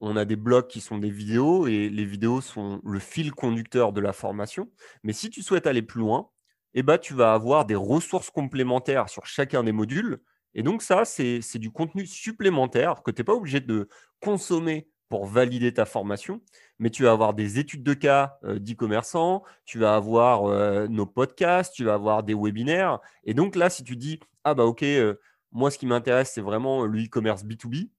on 0.00 0.16
a 0.16 0.24
des 0.24 0.36
blocs 0.36 0.68
qui 0.68 0.80
sont 0.80 0.98
des 0.98 1.10
vidéos 1.10 1.66
et 1.66 1.88
les 1.88 2.04
vidéos 2.04 2.40
sont 2.40 2.80
le 2.84 3.00
fil 3.00 3.32
conducteur 3.32 3.92
de 3.92 4.00
la 4.00 4.12
formation. 4.12 4.70
Mais 5.02 5.12
si 5.12 5.28
tu 5.28 5.42
souhaites 5.42 5.66
aller 5.66 5.82
plus 5.82 5.98
loin, 6.00 6.30
eh 6.74 6.84
ben, 6.84 6.98
tu 6.98 7.14
vas 7.14 7.32
avoir 7.32 7.64
des 7.64 7.74
ressources 7.74 8.30
complémentaires 8.30 9.08
sur 9.08 9.26
chacun 9.26 9.64
des 9.64 9.72
modules 9.72 10.20
et 10.54 10.62
donc 10.62 10.82
ça, 10.82 11.04
c'est 11.04 11.58
du 11.58 11.70
contenu 11.70 12.06
supplémentaire 12.06 13.02
que 13.02 13.10
tu 13.10 13.20
n'es 13.20 13.24
pas 13.24 13.34
obligé 13.34 13.60
de 13.60 13.88
consommer 14.20 14.88
pour 15.08 15.26
valider 15.26 15.72
ta 15.72 15.86
formation, 15.86 16.40
mais 16.78 16.90
tu 16.90 17.04
vas 17.04 17.12
avoir 17.12 17.34
des 17.34 17.58
études 17.58 17.82
de 17.82 17.94
cas 17.94 18.38
euh, 18.44 18.58
d'e-commerçants, 18.58 19.42
tu 19.64 19.78
vas 19.78 19.94
avoir 19.96 20.44
euh, 20.44 20.86
nos 20.88 21.06
podcasts, 21.06 21.74
tu 21.74 21.84
vas 21.84 21.94
avoir 21.94 22.22
des 22.22 22.34
webinaires. 22.34 23.00
Et 23.24 23.34
donc 23.34 23.56
là, 23.56 23.70
si 23.70 23.84
tu 23.84 23.96
dis, 23.96 24.20
ah 24.44 24.54
bah 24.54 24.64
ok, 24.64 24.82
euh, 24.82 25.14
moi 25.52 25.70
ce 25.70 25.78
qui 25.78 25.86
m'intéresse, 25.86 26.32
c'est 26.34 26.42
vraiment 26.42 26.84
le 26.84 27.04
e-commerce 27.04 27.44
B2B, 27.44 27.90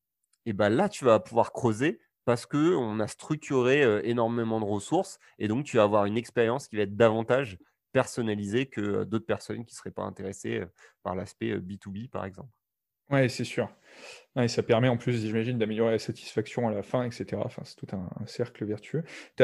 et 0.45 0.53
ben 0.53 0.69
là, 0.69 0.89
tu 0.89 1.05
vas 1.05 1.19
pouvoir 1.19 1.51
creuser 1.51 1.99
parce 2.25 2.45
qu'on 2.45 2.99
a 2.99 3.07
structuré 3.07 4.01
énormément 4.07 4.59
de 4.59 4.65
ressources 4.65 5.17
et 5.39 5.47
donc 5.47 5.65
tu 5.65 5.77
vas 5.77 5.83
avoir 5.83 6.05
une 6.05 6.17
expérience 6.17 6.67
qui 6.67 6.75
va 6.75 6.83
être 6.83 6.95
davantage 6.95 7.57
personnalisé 7.91 8.67
que 8.67 9.03
d'autres 9.03 9.25
personnes 9.25 9.65
qui 9.65 9.73
ne 9.73 9.77
seraient 9.77 9.91
pas 9.91 10.03
intéressées 10.03 10.63
par 11.03 11.15
l'aspect 11.15 11.57
B2B, 11.57 12.09
par 12.09 12.25
exemple. 12.25 12.49
Oui, 13.11 13.27
c'est 13.29 13.43
sûr. 13.43 13.69
et 14.39 14.47
ça 14.47 14.61
permet 14.61 14.87
en 14.87 14.97
plus, 14.97 15.13
j'imagine, 15.25 15.57
d'améliorer 15.57 15.93
la 15.93 15.99
satisfaction 15.99 16.67
à 16.67 16.71
la 16.71 16.83
fin, 16.83 17.03
etc. 17.03 17.41
Enfin, 17.43 17.63
c'est 17.65 17.75
tout 17.75 17.87
un, 17.95 18.07
cercle 18.27 18.65
vertueux. 18.65 19.03
Tu 19.37 19.43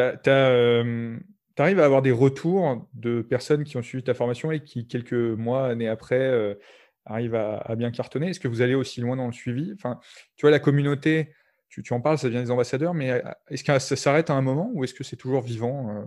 arrives 1.62 1.80
à 1.80 1.86
avoir 1.86 2.02
des 2.04 2.12
retours 2.12 2.88
de 2.94 3.22
personnes 3.22 3.64
qui 3.64 3.78
ont 3.78 3.82
suivi 3.82 4.04
ta 4.04 4.14
formation 4.14 4.52
et 4.52 4.64
qui, 4.64 4.88
quelques 4.88 5.14
mois, 5.14 5.68
années 5.68 5.88
après, 5.88 6.58
arrivent 7.06 7.36
à, 7.36 7.76
bien 7.76 7.90
cartonner? 7.90 8.30
Est-ce 8.30 8.40
que 8.40 8.48
vous 8.48 8.62
allez 8.62 8.76
aussi 8.76 9.02
loin 9.02 9.16
dans 9.16 9.28
le 9.28 9.34
suivi? 9.34 9.76
Tu 10.36 10.42
vois, 10.42 10.52
la 10.52 10.60
communauté, 10.60 11.34
tu, 11.68 11.82
tu, 11.82 11.94
en 11.94 12.02
parles, 12.02 12.20
ça 12.20 12.28
devient 12.28 12.44
des 12.44 12.52
ambassadeurs, 12.52 12.94
mais 12.94 13.24
est-ce 13.50 13.64
que 13.64 13.80
ça 13.80 13.96
s'arrête 13.96 14.30
à 14.30 14.34
un 14.34 14.42
moment 14.42 14.70
ou 14.76 14.84
est-ce 14.84 14.94
que 14.94 15.04
c'est 15.04 15.18
toujours 15.18 15.42
vivant 15.42 16.06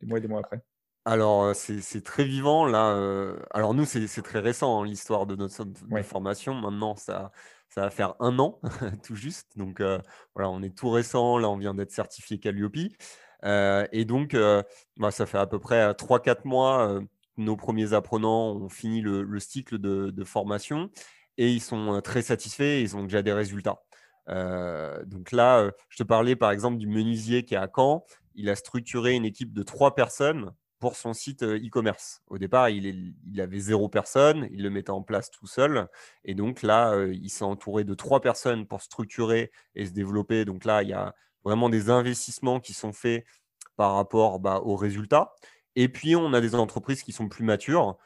des 0.00 0.08
mois 0.08 0.18
et 0.18 0.20
des 0.20 0.28
mois 0.28 0.40
après? 0.40 0.60
Alors, 1.04 1.54
c'est 1.56 2.04
très 2.04 2.24
vivant 2.24 2.66
là, 2.66 3.34
alors 3.52 3.74
nous, 3.74 3.84
c'est 3.84 4.22
très 4.22 4.40
récent, 4.40 4.82
hein, 4.82 4.86
l'histoire 4.86 5.26
de 5.26 5.34
notre 5.36 5.64
formation. 6.04 6.54
Maintenant, 6.54 6.94
ça 6.96 7.32
ça 7.70 7.82
va 7.82 7.90
faire 7.90 8.14
un 8.20 8.38
an 8.38 8.60
tout 9.04 9.14
juste. 9.14 9.56
Donc, 9.56 9.80
voilà, 10.34 10.50
on 10.50 10.62
est 10.62 10.76
tout 10.76 10.90
récent. 10.90 11.38
Là, 11.38 11.48
on 11.48 11.56
vient 11.56 11.74
d'être 11.74 11.92
certifié 11.92 12.38
Calliope. 12.38 12.76
et 13.44 14.04
donc, 14.04 14.36
bah, 14.96 15.10
ça 15.10 15.26
fait 15.26 15.38
à 15.38 15.46
peu 15.46 15.58
près 15.58 15.94
3-4 15.94 16.44
mois, 16.44 17.00
nos 17.36 17.56
premiers 17.56 17.92
apprenants 17.94 18.56
ont 18.56 18.68
fini 18.68 19.00
le 19.00 19.40
cycle 19.40 19.78
de 19.78 20.24
formation 20.24 20.90
et 21.38 21.50
ils 21.50 21.60
sont, 21.60 22.00
très 22.02 22.22
satisfaits, 22.22 22.82
ils 22.82 22.96
ont 22.96 23.04
déjà 23.04 23.22
des 23.22 23.32
résultats. 23.32 23.80
donc 24.26 25.32
là, 25.32 25.70
je 25.88 25.96
te 25.96 26.02
parlais 26.02 26.36
par 26.36 26.50
exemple 26.50 26.76
du 26.78 26.86
menuisier 26.86 27.44
qui 27.44 27.54
est 27.54 27.58
à 27.58 27.68
Caen. 27.74 28.04
Il 28.34 28.48
a 28.48 28.56
structuré 28.56 29.14
une 29.14 29.24
équipe 29.24 29.52
de 29.52 29.62
trois 29.62 29.94
personnes 29.94 30.52
pour 30.80 30.96
son 30.96 31.12
site 31.12 31.42
e-commerce. 31.42 32.22
Au 32.26 32.38
départ, 32.38 32.70
il, 32.70 33.14
avait 33.38 33.60
zéro 33.60 33.88
personne, 33.88 34.48
il 34.50 34.62
le 34.62 34.70
mettait 34.70 34.90
en 34.90 35.02
place 35.02 35.30
tout 35.30 35.46
seul. 35.46 35.88
Et 36.24 36.34
donc 36.34 36.62
là, 36.62 37.06
il 37.12 37.28
s'est 37.28 37.44
entouré 37.44 37.84
de 37.84 37.94
trois 37.94 38.20
personnes 38.20 38.66
pour 38.66 38.80
structurer 38.80 39.52
et 39.74 39.86
se 39.86 39.92
développer. 39.92 40.44
Donc 40.44 40.64
là, 40.64 40.82
il 40.82 40.88
y 40.88 40.94
a 40.94 41.14
vraiment 41.44 41.68
des 41.68 41.90
investissements 41.90 42.60
qui 42.60 42.72
sont 42.72 42.92
faits 42.92 43.24
par 43.76 43.94
rapport 43.94 44.40
bah, 44.40 44.60
aux 44.64 44.76
résultats. 44.76 45.34
Et 45.76 45.88
puis, 45.88 46.16
on 46.16 46.32
a 46.32 46.40
des 46.40 46.54
entreprises 46.54 47.02
qui 47.02 47.12
sont 47.12 47.28
plus 47.28 47.44
matures, 47.44 47.96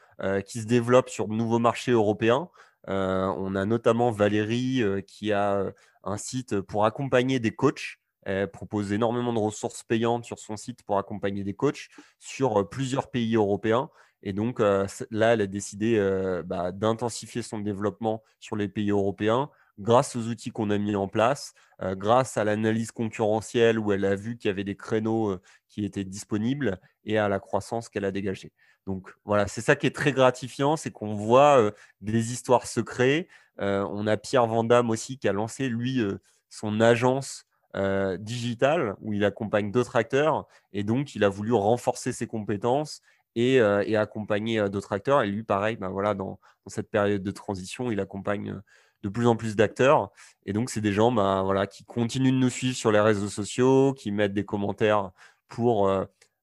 qui 0.45 0.61
se 0.61 0.67
développent 0.67 1.09
sur 1.09 1.27
de 1.27 1.33
nouveaux 1.33 1.59
marchés 1.59 1.91
européens. 1.91 2.49
on 2.87 3.55
a 3.55 3.65
notamment 3.65 4.11
Valérie 4.11 4.83
qui 5.07 5.31
a 5.31 5.71
un 6.03 6.17
site 6.17 6.59
pour 6.61 6.85
accompagner 6.85 7.39
des 7.39 7.51
coachs 7.51 7.99
elle 8.25 8.49
propose 8.49 8.91
énormément 8.91 9.31
de 9.33 9.39
ressources 9.39 9.83
payantes 9.83 10.25
sur 10.25 10.39
son 10.39 10.57
site 10.57 10.83
pour 10.83 10.97
accompagner 10.97 11.43
des 11.43 11.53
coachs 11.53 11.87
sur 12.19 12.59
euh, 12.59 12.63
plusieurs 12.67 13.09
pays 13.11 13.35
européens. 13.35 13.89
Et 14.23 14.33
donc 14.33 14.59
euh, 14.59 14.87
là, 15.11 15.33
elle 15.33 15.41
a 15.41 15.47
décidé 15.47 15.97
euh, 15.97 16.41
bah, 16.43 16.71
d'intensifier 16.71 17.43
son 17.43 17.59
développement 17.59 18.23
sur 18.39 18.55
les 18.55 18.67
pays 18.67 18.89
européens 18.89 19.49
grâce 19.77 20.15
aux 20.15 20.27
outils 20.27 20.51
qu'on 20.51 20.69
a 20.69 20.77
mis 20.77 20.95
en 20.95 21.09
place, 21.09 21.53
grâce 21.81 22.37
à 22.37 22.45
l'analyse 22.45 22.93
concurrentielle 22.93 23.77
où 23.77 23.91
elle 23.91 24.05
a 24.05 24.15
vu 24.15 24.37
qu'il 24.37 24.47
y 24.47 24.51
avait 24.51 24.63
des 24.63 24.77
créneaux 24.77 25.37
qui 25.67 25.83
étaient 25.83 26.05
disponibles 26.05 26.79
et 27.03 27.17
à 27.17 27.27
la 27.27 27.41
croissance 27.41 27.89
qu'elle 27.89 28.05
a 28.05 28.11
dégagée. 28.11 28.53
Donc 28.87 29.13
voilà, 29.25 29.49
c'est 29.49 29.59
ça 29.59 29.75
qui 29.75 29.85
est 29.85 29.93
très 29.93 30.13
gratifiant, 30.13 30.77
c'est 30.77 30.91
qu'on 30.91 31.13
voit 31.13 31.73
des 31.99 32.31
histoires 32.31 32.67
se 32.67 32.79
créer. 32.79 33.27
on 33.57 34.07
a 34.07 34.15
Pierre 34.15 34.47
Vandamme 34.47 34.89
aussi 34.91 35.17
qui 35.17 35.27
a 35.27 35.33
lancé, 35.33 35.67
lui, 35.67 36.01
son 36.49 36.79
agence 36.79 37.44
euh, 37.75 38.15
digital 38.15 38.95
où 39.01 39.11
il 39.11 39.25
accompagne 39.25 39.69
d'autres 39.69 39.97
acteurs 39.97 40.47
et 40.71 40.85
donc 40.85 41.13
il 41.13 41.25
a 41.25 41.29
voulu 41.29 41.51
renforcer 41.51 42.13
ses 42.13 42.25
compétences 42.25 43.01
et, 43.35 43.59
euh, 43.59 43.99
accompagner 43.99 44.59
euh, 44.59 44.69
d'autres 44.69 44.93
acteurs. 44.93 45.23
Et 45.23 45.27
lui, 45.27 45.43
pareil, 45.43 45.75
ben 45.75 45.89
voilà, 45.89 46.13
dans, 46.13 46.39
cette 46.67 46.89
période 46.89 47.21
de 47.21 47.31
transition, 47.31 47.91
il 47.91 47.99
accompagne 47.99 48.61
de 49.03 49.09
plus 49.09 49.27
en 49.27 49.35
plus 49.35 49.57
d'acteurs. 49.57 50.09
Et 50.45 50.53
donc, 50.53 50.69
c'est 50.69 50.79
des 50.79 50.93
gens 50.93 51.11
ben, 51.11 51.43
voilà, 51.43 51.67
qui 51.67 51.83
continuent 51.83 52.31
de 52.31 52.37
nous 52.37 52.49
suivre 52.49 52.77
sur 52.77 52.93
les 52.93 53.01
réseaux 53.01 53.27
sociaux, 53.27 53.93
qui 53.93 54.11
mettent 54.11 54.33
des 54.33 54.45
commentaires 54.45 55.11
pour 55.49 55.87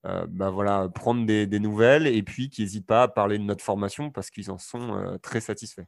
ben, 0.05 0.51
voilà, 0.51 0.89
prendre 0.95 1.27
des, 1.27 1.47
nouvelles 1.59 2.07
et 2.07 2.23
puis 2.23 2.51
qui 2.51 2.61
n'hésitent 2.63 2.87
pas 2.87 3.05
à 3.05 3.09
parler 3.09 3.39
de 3.39 3.45
notre 3.45 3.65
formation 3.65 4.11
parce 4.11 4.31
qu'ils 4.31 4.51
en 4.51 4.59
sont 4.59 5.19
très 5.23 5.41
satisfaits. 5.41 5.87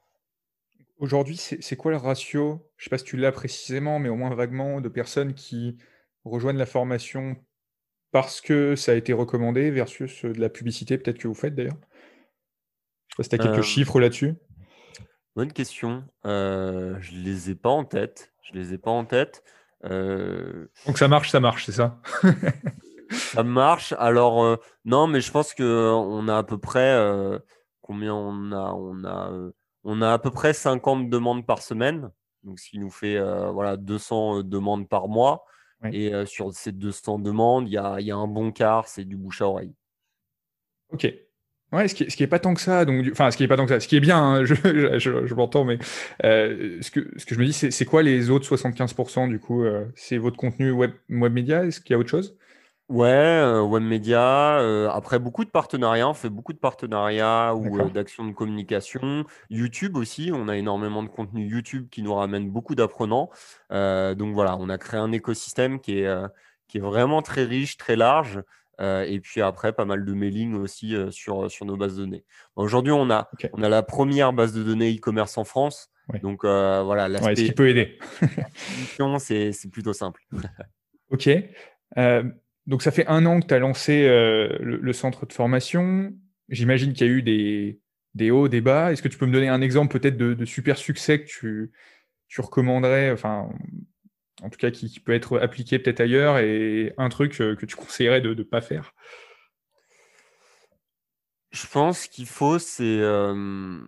Aujourd'hui, 0.98 1.36
c'est 1.36 1.76
quoi 1.76 1.90
le 1.90 1.96
ratio? 1.96 2.70
Je 2.76 2.84
sais 2.84 2.90
pas 2.90 2.98
si 2.98 3.04
tu 3.04 3.16
l'as 3.16 3.32
précisément, 3.32 3.98
mais 3.98 4.08
au 4.08 4.16
moins 4.16 4.34
vaguement, 4.34 4.80
de 4.80 4.88
personnes 4.88 5.34
qui 5.34 5.76
rejoignent 6.24 6.58
la 6.58 6.66
formation 6.66 7.36
parce 8.12 8.40
que 8.40 8.76
ça 8.76 8.92
a 8.92 8.94
été 8.94 9.12
recommandé 9.12 9.72
versus, 9.72 10.24
de 10.24 10.40
la 10.40 10.48
publicité 10.48 10.96
peut-être 10.98 11.18
que 11.18 11.26
vous 11.26 11.34
faites 11.34 11.56
d'ailleurs? 11.56 11.76
Je 13.08 13.16
sais 13.16 13.16
pas 13.16 13.22
si 13.24 13.28
tu 13.28 13.34
as 13.34 13.38
quelques 13.38 13.62
chiffres 13.62 13.98
là-dessus? 13.98 14.34
bonne 15.34 15.52
question. 15.52 16.04
Euh, 16.26 16.96
je 17.00 17.16
les 17.16 17.50
ai 17.50 17.54
pas 17.56 17.70
en 17.70 17.84
tête. 17.84 18.32
Je 18.42 18.56
les 18.56 18.72
ai 18.72 18.78
pas 18.78 18.92
en 18.92 19.04
tête. 19.04 19.42
Euh, 19.84 20.68
Donc 20.86 20.96
ça 20.96 21.08
marche, 21.08 21.30
ça 21.30 21.40
marche, 21.40 21.66
c'est 21.66 21.72
ça? 21.72 22.00
Ça 23.10 23.42
marche. 23.42 23.94
Alors, 23.98 24.42
euh, 24.42 24.56
non, 24.84 25.06
mais 25.06 25.20
je 25.20 25.30
pense 25.30 25.54
qu'on 25.54 26.26
a 26.28 26.38
à 26.38 26.42
peu 26.42 26.58
près, 26.58 26.96
combien 27.80 28.14
on 28.14 28.50
a? 28.50 28.72
On 28.72 29.04
a, 29.04 29.50
on 29.84 30.02
a 30.02 30.12
à 30.12 30.18
peu 30.18 30.30
près 30.30 30.52
50 30.52 31.08
demandes 31.08 31.46
par 31.46 31.62
semaine, 31.62 32.10
donc 32.42 32.58
ce 32.58 32.70
qui 32.70 32.78
nous 32.78 32.90
fait, 32.90 33.18
voilà 33.52 33.76
200, 33.76 34.42
demandes 34.42 34.88
par 34.88 35.08
mois 35.08 35.44
et 35.92 36.12
sur 36.24 36.52
ces 36.52 36.72
200 36.72 37.18
demandes, 37.18 37.68
il 37.68 37.72
y 37.72 37.78
a 37.78 38.00
il 38.00 38.06
y 38.06 38.10
a 38.10 38.16
un 38.16 38.26
bon 38.26 38.52
quart, 38.52 38.88
c'est 38.88 39.04
du 39.04 39.16
bouche 39.16 39.42
à 39.42 39.48
oreille. 39.48 39.74
OK. 40.90 41.12
Ouais, 41.72 41.88
ce 41.88 41.94
qui 41.94 42.22
est 42.22 42.26
pas 42.28 42.38
tant 42.38 42.54
que 42.54 42.60
ça, 42.60 42.84
donc 42.84 43.04
enfin, 43.10 43.30
ce 43.32 43.36
qui 43.36 43.42
est 43.42 43.48
pas 43.48 43.56
tant 43.56 43.64
que 43.64 43.72
ça, 43.72 43.80
ce 43.80 43.88
qui 43.88 43.96
est 43.96 44.00
bien, 44.00 44.16
hein, 44.16 44.44
je 44.44 44.54
je 44.54 45.34
m'entends, 45.34 45.64
mais 45.64 45.78
ce 46.22 46.90
que 46.90 47.12
ce 47.18 47.26
que 47.26 47.34
je 47.34 47.40
me 47.40 47.44
dis, 47.46 47.52
c'est 47.52 47.84
quoi 47.84 48.02
les 48.02 48.30
autres 48.30 48.46
75% 48.46 49.28
du 49.28 49.40
coup, 49.40 49.64
c'est 49.96 50.18
votre 50.18 50.36
contenu 50.36 50.70
web 50.70 50.92
web 51.10 51.32
média? 51.32 51.64
Est-ce 51.64 51.80
qu'il 51.80 51.92
y 51.92 51.94
a 51.94 51.98
autre 51.98 52.10
chose? 52.10 52.36
Ouais, 52.90 53.06
euh, 53.08 53.62
web 53.62 53.82
média, 53.82 54.58
euh, 54.58 54.90
après 54.90 55.18
beaucoup 55.18 55.46
de 55.46 55.50
partenariats, 55.50 56.06
on 56.06 56.12
fait 56.12 56.28
beaucoup 56.28 56.52
de 56.52 56.58
partenariats 56.58 57.54
ou 57.54 57.80
euh, 57.80 57.88
d'actions 57.88 58.26
de 58.26 58.32
communication. 58.32 59.24
YouTube 59.48 59.96
aussi, 59.96 60.30
on 60.34 60.48
a 60.48 60.56
énormément 60.58 61.02
de 61.02 61.08
contenu 61.08 61.46
YouTube 61.46 61.88
qui 61.90 62.02
nous 62.02 62.14
ramène 62.14 62.50
beaucoup 62.50 62.74
d'apprenants. 62.74 63.30
donc 63.70 64.34
voilà, 64.34 64.58
on 64.58 64.68
a 64.68 64.76
créé 64.76 65.00
un 65.00 65.12
écosystème 65.12 65.80
qui 65.80 66.00
est, 66.00 66.14
qui 66.68 66.76
est 66.76 66.82
vraiment 66.82 67.22
très 67.22 67.44
riche, 67.44 67.78
très 67.78 67.96
large. 67.96 68.42
et 68.78 69.18
puis 69.22 69.40
après, 69.40 69.72
pas 69.72 69.86
mal 69.86 70.04
de 70.04 70.12
mailing 70.12 70.54
aussi 70.54 70.94
sur, 71.10 71.50
sur 71.50 71.64
nos 71.64 71.78
bases 71.78 71.96
de 71.96 72.04
données. 72.04 72.24
Aujourd'hui, 72.54 72.92
on 72.92 73.10
a, 73.10 73.30
on 73.54 73.62
a 73.62 73.70
la 73.70 73.82
première 73.82 74.34
base 74.34 74.52
de 74.52 74.62
données 74.62 74.94
e-commerce 74.94 75.38
en 75.38 75.44
France. 75.44 75.90
Donc 76.22 76.44
voilà, 76.44 77.08
Ouais, 77.08 77.34
ce 77.34 77.40
qui 77.44 77.52
peut 77.52 77.70
aider. 77.70 77.98
c'est 79.18 79.52
c'est 79.52 79.70
plutôt 79.70 79.94
simple. 79.94 80.20
OK. 81.10 81.30
Donc 82.66 82.82
ça 82.82 82.90
fait 82.90 83.06
un 83.06 83.26
an 83.26 83.40
que 83.40 83.46
tu 83.46 83.54
as 83.54 83.58
lancé 83.58 84.06
euh, 84.06 84.56
le, 84.60 84.92
centre 84.92 85.26
de 85.26 85.32
formation. 85.32 86.12
J'imagine 86.48 86.92
qu'il 86.92 87.06
y 87.06 87.10
a 87.10 87.12
eu 87.12 87.22
des, 88.14 88.30
hauts, 88.30 88.48
des 88.48 88.60
bas. 88.60 88.92
Est-ce 88.92 89.02
que 89.02 89.08
tu 89.08 89.18
peux 89.18 89.26
me 89.26 89.32
donner 89.32 89.48
un 89.48 89.60
exemple 89.60 89.98
peut-être 89.98 90.16
de, 90.16 90.44
super 90.44 90.78
succès 90.78 91.22
que 91.22 91.26
tu, 91.26 92.40
recommanderais, 92.40 93.12
enfin, 93.12 93.50
en 94.42 94.48
tout 94.48 94.58
cas 94.58 94.70
qui, 94.70 94.98
peut 95.00 95.12
être 95.12 95.38
appliqué 95.38 95.78
peut-être 95.78 96.00
ailleurs, 96.00 96.38
et 96.38 96.94
un 96.96 97.08
truc 97.08 97.40
euh, 97.40 97.54
que 97.54 97.66
tu 97.66 97.76
conseillerais 97.76 98.20
de 98.20 98.32
ne 98.34 98.42
pas 98.42 98.60
faire? 98.60 98.94
Je 101.50 101.66
pense 101.66 102.08
qu'il 102.08 102.26
faut, 102.26 102.58
euh, 102.80 103.80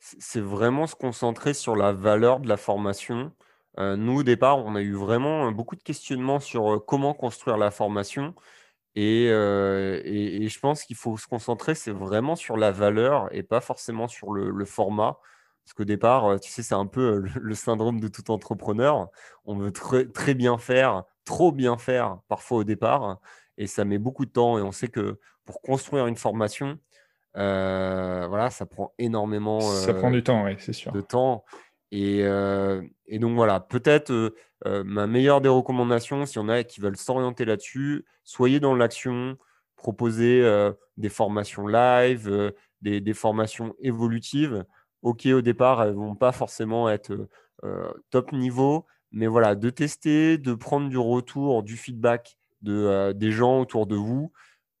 c'est 0.00 0.40
vraiment 0.40 0.86
se 0.86 0.96
concentrer 0.96 1.54
sur 1.54 1.76
la 1.76 1.92
valeur 1.92 2.40
de 2.40 2.48
la 2.48 2.56
formation 2.56 3.32
nous, 3.78 4.20
au 4.20 4.22
départ, 4.22 4.58
on 4.58 4.74
a 4.74 4.82
eu 4.82 4.94
vraiment 4.94 5.46
euh, 5.48 5.50
beaucoup 5.50 5.76
de 5.76 5.82
questionnements 5.82 6.40
sur 6.40 6.74
euh, 6.74 6.78
comment 6.78 7.14
construire 7.14 7.56
la 7.56 7.70
formation. 7.70 8.34
Et, 8.96 9.28
je 9.28 10.58
pense 10.58 10.82
qu'il 10.82 10.96
faut 10.96 11.16
se 11.16 11.26
concentrer, 11.26 11.74
c'est 11.74 11.92
vraiment 11.92 12.34
sur 12.34 12.56
la 12.56 12.72
valeur 12.72 13.28
et 13.32 13.42
pas 13.42 13.60
forcément 13.60 14.08
sur 14.08 14.32
le, 14.32 14.64
format. 14.64 15.18
Parce 15.64 15.74
qu'au 15.74 15.84
départ, 15.84 16.40
tu 16.40 16.50
sais, 16.50 16.62
c'est 16.62 16.74
un 16.74 16.86
peu 16.86 17.22
le, 17.40 17.54
syndrome 17.54 18.00
de 18.00 18.08
tout 18.08 18.30
entrepreneur. 18.32 19.08
On 19.44 19.56
veut 19.56 19.70
très, 19.70 20.34
bien 20.34 20.58
faire, 20.58 21.04
trop 21.24 21.52
bien 21.52 21.78
faire 21.78 22.18
parfois 22.28 22.58
au 22.58 22.64
départ. 22.64 23.20
Et 23.58 23.68
ça 23.68 23.84
met 23.84 23.98
beaucoup 23.98 24.26
de 24.26 24.32
temps. 24.32 24.58
Et 24.58 24.62
on 24.62 24.72
sait 24.72 24.88
que 24.88 25.20
pour 25.44 25.62
construire 25.62 26.08
une 26.08 26.16
formation, 26.16 26.76
voilà, 27.34 28.50
ça 28.50 28.66
prend 28.66 28.92
énormément 28.98 29.60
ça 29.60 29.94
prend 29.94 30.10
du 30.10 30.24
temps, 30.24 30.44
oui, 30.44 30.56
c'est 30.58 30.72
sûr. 30.72 30.90
de 30.90 31.00
temps. 31.00 31.44
Et, 31.92 32.22
donc 33.18 33.34
voilà, 33.34 33.60
peut-être 33.60 34.34
ma 34.64 35.06
meilleure 35.06 35.40
des 35.40 35.48
recommandations, 35.48 36.26
si 36.26 36.38
on 36.38 36.48
a 36.48 36.62
qui 36.64 36.80
veulent 36.80 36.96
s'orienter 36.96 37.44
là-dessus, 37.44 38.04
soyez 38.24 38.60
dans 38.60 38.74
l'action, 38.74 39.36
proposez 39.76 40.42
des 40.96 41.08
formations 41.08 41.66
live, 41.66 42.52
des, 42.82 43.14
formations 43.14 43.74
évolutives. 43.80 44.64
Ok, 45.02 45.26
au 45.26 45.40
départ, 45.40 45.82
elles 45.82 45.90
ne 45.90 45.96
vont 45.96 46.14
pas 46.14 46.32
forcément 46.32 46.88
être 46.88 47.28
top 48.10 48.32
niveau, 48.32 48.86
mais 49.10 49.26
voilà, 49.26 49.54
de 49.54 49.70
tester, 49.70 50.38
de 50.38 50.54
prendre 50.54 50.88
du 50.88 50.98
retour, 50.98 51.62
du 51.62 51.76
feedback 51.76 52.36
de, 52.62 53.12
des 53.12 53.32
gens 53.32 53.60
autour 53.60 53.86
de 53.86 53.96
vous. 53.96 54.32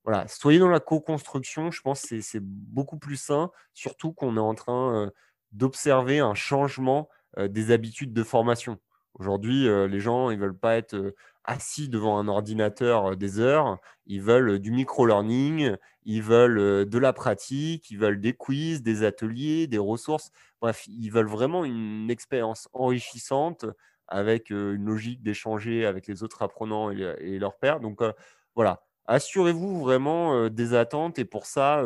Voilà, 0.04 0.26
soyez 0.28 0.58
dans 0.58 0.68
la 0.68 0.80
co-construction, 0.80 1.70
je 1.70 1.82
pense 1.82 2.02
que 2.02 2.20
c'est 2.20 2.42
beaucoup 2.42 2.98
plus 2.98 3.16
sain, 3.16 3.50
surtout 3.74 4.12
qu'on 4.12 4.36
est 4.36 4.40
en 4.40 4.54
train 4.54 5.10
d'observer 5.52 6.18
un 6.18 6.34
changement 6.34 7.08
des 7.38 7.70
habitudes 7.70 8.12
de 8.12 8.22
formation. 8.22 8.78
Aujourd'hui, 9.14 9.68
les 9.88 10.00
gens, 10.00 10.30
ils 10.30 10.38
veulent 10.38 10.56
pas 10.56 10.76
être 10.76 11.14
assis 11.44 11.88
devant 11.88 12.18
un 12.18 12.28
ordinateur 12.28 13.16
des 13.16 13.38
heures. 13.38 13.78
Ils 14.06 14.22
veulent 14.22 14.58
du 14.58 14.70
micro-learning, 14.70 15.76
ils 16.04 16.22
veulent 16.22 16.88
de 16.88 16.98
la 16.98 17.12
pratique, 17.12 17.90
ils 17.90 17.98
veulent 17.98 18.20
des 18.20 18.32
quiz, 18.32 18.82
des 18.82 19.04
ateliers, 19.04 19.66
des 19.66 19.78
ressources. 19.78 20.30
Bref, 20.60 20.84
ils 20.86 21.10
veulent 21.10 21.28
vraiment 21.28 21.64
une 21.64 22.10
expérience 22.10 22.68
enrichissante 22.72 23.66
avec 24.08 24.50
une 24.50 24.84
logique 24.84 25.22
d'échanger 25.22 25.86
avec 25.86 26.06
les 26.06 26.22
autres 26.22 26.42
apprenants 26.42 26.90
et, 26.90 27.38
leurs 27.38 27.56
pairs. 27.58 27.80
Donc 27.80 28.00
voilà, 28.54 28.82
assurez-vous 29.06 29.80
vraiment 29.80 30.48
des 30.48 30.74
attentes 30.74 31.18
et 31.18 31.24
pour 31.24 31.46
ça, 31.46 31.84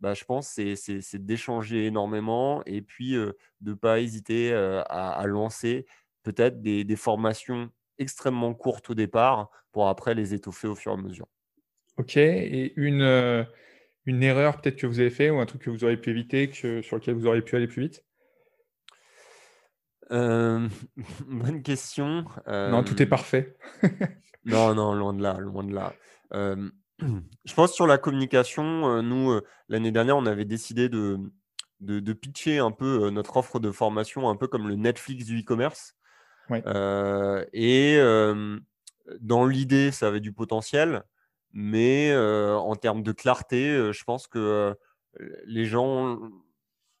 bah, 0.00 0.14
je 0.14 0.24
pense, 0.24 0.48
c'est 0.48 1.26
d'échanger 1.26 1.86
énormément 1.86 2.62
et 2.66 2.82
puis 2.82 3.12
de 3.12 3.34
ne 3.62 3.74
pas 3.74 4.00
hésiter 4.00 4.52
à, 4.54 5.24
lancer 5.26 5.86
peut-être 6.22 6.60
des, 6.62 6.96
formations 6.96 7.70
extrêmement 7.98 8.54
courtes 8.54 8.90
au 8.90 8.94
départ 8.94 9.50
pour 9.72 9.88
après 9.88 10.14
les 10.14 10.34
étoffer 10.34 10.68
au 10.68 10.74
fur 10.74 10.92
et 10.92 10.94
à 10.94 10.98
mesure. 10.98 11.26
Ok, 11.96 12.16
et 12.16 12.72
une, 12.76 13.46
une 14.06 14.22
erreur 14.22 14.60
peut-être 14.60 14.76
que 14.76 14.86
vous 14.86 15.00
avez 15.00 15.10
fait 15.10 15.30
ou 15.30 15.40
un 15.40 15.46
truc 15.46 15.62
que 15.62 15.70
vous 15.70 15.82
auriez 15.84 15.96
pu 15.96 16.10
éviter, 16.10 16.48
que, 16.50 16.80
sur 16.82 16.96
lequel 16.96 17.14
vous 17.14 17.26
auriez 17.26 17.42
pu 17.42 17.56
aller 17.56 17.66
plus 17.66 17.82
vite? 17.82 18.04
Bonne 20.10 21.62
question. 21.62 22.24
non, 22.46 22.84
tout 22.84 23.02
est 23.02 23.06
parfait. 23.06 23.56
non, 24.44 24.74
non, 24.74 24.94
loin 24.94 25.12
de 25.12 25.22
là, 25.22 25.38
loin 25.38 25.64
de 25.64 25.74
là. 25.74 25.94
Je 27.00 27.54
pense 27.54 27.72
sur 27.72 27.86
la 27.86 27.98
communication, 27.98 29.02
nous, 29.02 29.40
l'année 29.68 29.92
dernière, 29.92 30.16
on 30.16 30.26
avait 30.26 30.44
décidé 30.44 30.88
de, 30.88 31.18
de, 31.80 32.12
pitcher 32.12 32.58
un 32.58 32.72
peu 32.72 33.10
notre 33.10 33.36
offre 33.36 33.60
de 33.60 33.70
formation, 33.70 34.28
un 34.28 34.36
peu 34.36 34.48
comme 34.48 34.68
le 34.68 34.74
Netflix 34.74 35.24
du 35.24 35.40
e-commerce. 35.40 35.94
et 36.50 37.98
dans 39.20 39.46
l'idée, 39.46 39.92
ça 39.92 40.08
avait 40.08 40.20
du 40.20 40.32
potentiel, 40.32 41.04
mais 41.52 42.14
en 42.16 42.74
termes 42.74 43.02
de 43.02 43.12
clarté, 43.12 43.92
je 43.92 44.04
pense 44.04 44.26
que 44.26 44.76
les 45.46 45.66
gens 45.66 46.18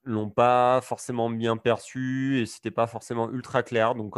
l'ont 0.04 0.30
pas 0.30 0.80
forcément 0.80 1.28
bien 1.28 1.56
perçu 1.56 2.40
et 2.40 2.46
c'était 2.46 2.70
pas 2.70 2.86
forcément 2.86 3.30
ultra 3.30 3.62
clair. 3.62 3.94
Donc, 3.94 4.16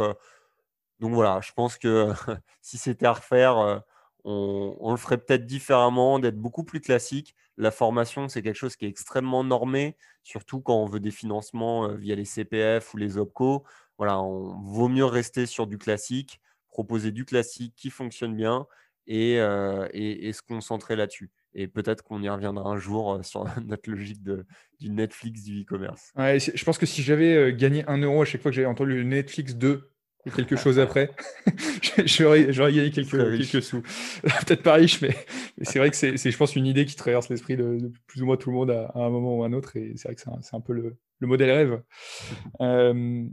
donc 0.99 1.13
voilà, 1.13 1.41
je 1.41 1.51
pense 1.53 1.77
que 1.77 2.11
si 2.61 2.77
c'était 2.77 3.07
à 3.07 3.13
refaire, 3.13 3.83
on, 4.23 4.91
le 4.91 4.97
ferait 4.97 5.17
peut-être 5.17 5.45
différemment, 5.45 6.19
d'être 6.19 6.37
beaucoup 6.37 6.63
plus 6.63 6.79
classique. 6.79 7.35
La 7.57 7.71
formation, 7.71 8.27
c'est 8.27 8.41
quelque 8.41 8.55
chose 8.55 8.75
qui 8.75 8.85
est 8.85 8.89
extrêmement 8.89 9.43
normé, 9.43 9.95
surtout 10.23 10.61
quand 10.61 10.75
on 10.75 10.85
veut 10.85 10.99
des 10.99 11.11
financements 11.11 11.89
euh, 11.89 11.95
via 11.95 12.15
les 12.15 12.25
CPF 12.25 12.93
ou 12.93 12.97
les 12.97 13.17
OPCO. 13.17 13.63
Voilà, 13.97 14.21
on 14.21 14.61
vaut 14.61 14.89
mieux 14.89 15.05
rester 15.05 15.45
sur 15.45 15.67
du 15.67 15.77
classique, 15.77 16.39
proposer 16.69 17.11
du 17.11 17.25
classique 17.25 17.73
qui 17.75 17.89
fonctionne 17.89 18.35
bien 18.35 18.67
et, 19.07 19.39
euh, 19.39 19.87
se 19.93 20.41
concentrer 20.41 20.95
là-dessus. 20.95 21.29
Et 21.53 21.67
peut-être 21.67 22.03
qu'on 22.03 22.21
y 22.23 22.29
reviendra 22.29 22.69
un 22.69 22.77
jour 22.77 23.13
euh, 23.13 23.23
sur 23.23 23.45
notre 23.65 23.89
logique 23.89 24.23
de, 24.23 24.45
du 24.79 24.89
Netflix 24.89 25.43
du 25.43 25.61
e-commerce. 25.61 26.13
je 26.15 26.63
pense 26.63 26.77
que 26.77 26.85
si 26.85 27.01
j'avais 27.01 27.53
gagné 27.53 27.83
un 27.87 27.97
euro 27.97 28.21
à 28.21 28.25
chaque 28.25 28.41
fois 28.41 28.51
que 28.51 28.55
j'avais 28.55 28.67
entendu 28.67 28.95
le 28.95 29.03
Netflix 29.03 29.55
2 29.55 29.91
quelque 30.29 30.55
chose 30.55 30.79
après, 30.79 31.11
j'aurais 32.05 32.45
gagné 32.45 32.91
quelques, 32.91 33.37
quelques 33.37 33.63
sous. 33.63 33.81
Peut-être 34.21 34.61
pas 34.61 34.73
riche, 34.73 35.01
mais, 35.01 35.15
c'est 35.63 35.79
vrai 35.79 35.89
que 35.89 35.95
c'est, 35.95 36.17
je 36.17 36.37
pense, 36.37 36.55
une 36.55 36.67
idée 36.67 36.85
qui 36.85 36.95
traverse 36.95 37.29
l'esprit 37.29 37.57
de, 37.57 37.91
plus 38.07 38.21
ou 38.21 38.25
moins 38.25 38.37
tout 38.37 38.51
le 38.51 38.55
monde 38.55 38.71
à, 38.71 38.91
un 38.95 39.09
moment 39.09 39.37
ou 39.37 39.43
à 39.43 39.47
un 39.47 39.53
autre. 39.53 39.75
Et 39.77 39.93
c'est 39.95 40.07
vrai 40.07 40.15
que 40.15 40.21
c'est 40.21 40.55
un, 40.55 40.61
peu 40.61 40.73
le, 40.73 40.97
modèle 41.21 41.51
rêve. 41.51 41.81
Euh, 42.61 43.25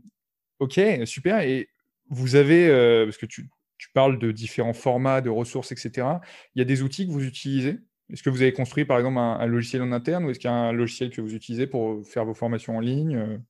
ok, 0.58 0.80
super. 1.04 1.40
Et 1.40 1.68
vous 2.08 2.36
avez, 2.36 2.68
euh, 2.68 3.04
parce 3.04 3.18
que 3.18 3.26
tu, 3.26 3.48
parles 3.94 4.18
de 4.18 4.32
différents 4.32 4.74
formats, 4.74 5.20
de 5.20 5.30
ressources, 5.30 5.72
etc. 5.72 6.06
Il 6.54 6.58
y 6.58 6.62
a 6.62 6.64
des 6.64 6.82
outils 6.82 7.06
que 7.06 7.12
vous 7.12 7.24
utilisez? 7.24 7.78
Est-ce 8.10 8.22
que 8.22 8.30
vous 8.30 8.42
avez 8.42 8.52
construit, 8.52 8.84
par 8.84 8.98
exemple, 8.98 9.18
un, 9.18 9.46
logiciel 9.46 9.82
en 9.82 9.92
interne 9.92 10.24
ou 10.24 10.30
est-ce 10.30 10.38
qu'il 10.38 10.50
y 10.50 10.52
a 10.52 10.56
un 10.56 10.72
logiciel 10.72 11.10
que 11.10 11.20
vous 11.20 11.34
utilisez 11.34 11.66
pour 11.66 12.06
faire 12.06 12.24
vos 12.24 12.34
formations 12.34 12.76
en 12.76 12.80
ligne 12.80 13.40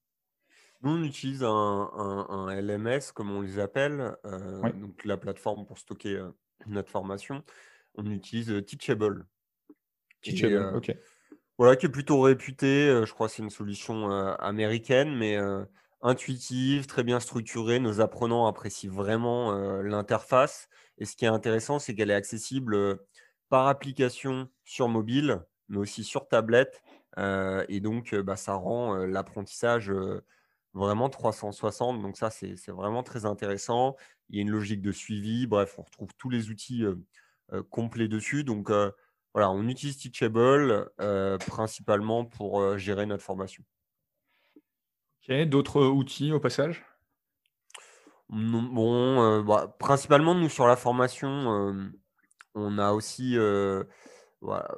Nous, 0.82 0.92
on 0.92 1.02
utilise 1.02 1.42
un, 1.42 2.46
LMS, 2.50 3.12
comme 3.12 3.32
on 3.32 3.40
les 3.40 3.58
appelle, 3.58 4.16
euh, 4.24 4.72
donc 4.74 5.04
la 5.04 5.16
plateforme 5.16 5.66
pour 5.66 5.78
stocker 5.78 6.14
euh, 6.16 6.30
notre 6.66 6.90
formation. 6.90 7.42
On 7.96 8.08
utilise 8.10 8.50
euh, 8.50 8.62
Teachable. 8.62 9.26
Teachable, 10.22 10.76
ok. 10.76 10.96
Voilà, 11.58 11.74
qui 11.74 11.86
est 11.86 11.90
plutôt 11.90 12.20
réputé. 12.20 13.02
je 13.04 13.12
crois 13.12 13.26
que 13.26 13.34
c'est 13.34 13.42
une 13.42 13.50
solution 13.50 14.08
américaine, 14.38 15.12
mais 15.16 15.36
intuitive, 16.02 16.86
très 16.86 17.02
bien 17.02 17.18
structurée. 17.18 17.80
Nos 17.80 18.00
apprenants 18.00 18.46
apprécient 18.46 18.92
vraiment 18.92 19.52
l'interface. 19.82 20.68
Et 20.98 21.04
ce 21.04 21.16
qui 21.16 21.24
est 21.24 21.28
intéressant, 21.28 21.80
c'est 21.80 21.96
qu'elle 21.96 22.12
est 22.12 22.14
accessible 22.14 23.00
par 23.48 23.66
application 23.66 24.48
sur 24.62 24.86
mobile, 24.86 25.42
mais 25.68 25.78
aussi 25.78 26.04
sur 26.04 26.28
tablette. 26.28 26.80
et 27.16 27.80
donc, 27.80 28.14
bah, 28.14 28.36
ça 28.36 28.54
rend 28.54 28.94
l'apprentissage 28.94 29.92
vraiment 30.78 31.10
360. 31.10 32.00
Donc 32.00 32.16
ça, 32.16 32.30
c'est 32.30 32.54
vraiment 32.68 33.02
très 33.02 33.26
intéressant. 33.26 33.96
Il 34.30 34.36
y 34.36 34.38
a 34.38 34.42
une 34.42 34.50
logique 34.50 34.80
de 34.80 34.92
suivi. 34.92 35.46
Bref, 35.46 35.74
on 35.78 35.82
retrouve 35.82 36.08
tous 36.16 36.30
les 36.30 36.48
outils 36.48 36.84
complets 37.70 38.08
dessus. 38.08 38.44
Donc 38.44 38.70
voilà, 39.34 39.50
on 39.50 39.68
utilise 39.68 39.98
Teachable 39.98 40.90
principalement 41.46 42.24
pour 42.24 42.78
gérer 42.78 43.04
notre 43.04 43.22
formation. 43.22 43.62
Ok, 45.28 45.42
d'autres 45.42 45.84
outils 45.84 46.32
au 46.32 46.40
passage? 46.40 46.84
Bon, 48.30 49.42
bah, 49.42 49.76
principalement, 49.78 50.34
nous, 50.34 50.48
sur 50.48 50.66
la 50.66 50.76
formation, 50.76 51.92
on 52.54 52.78
a 52.78 52.92
aussi 52.92 53.36
voilà, 54.40 54.68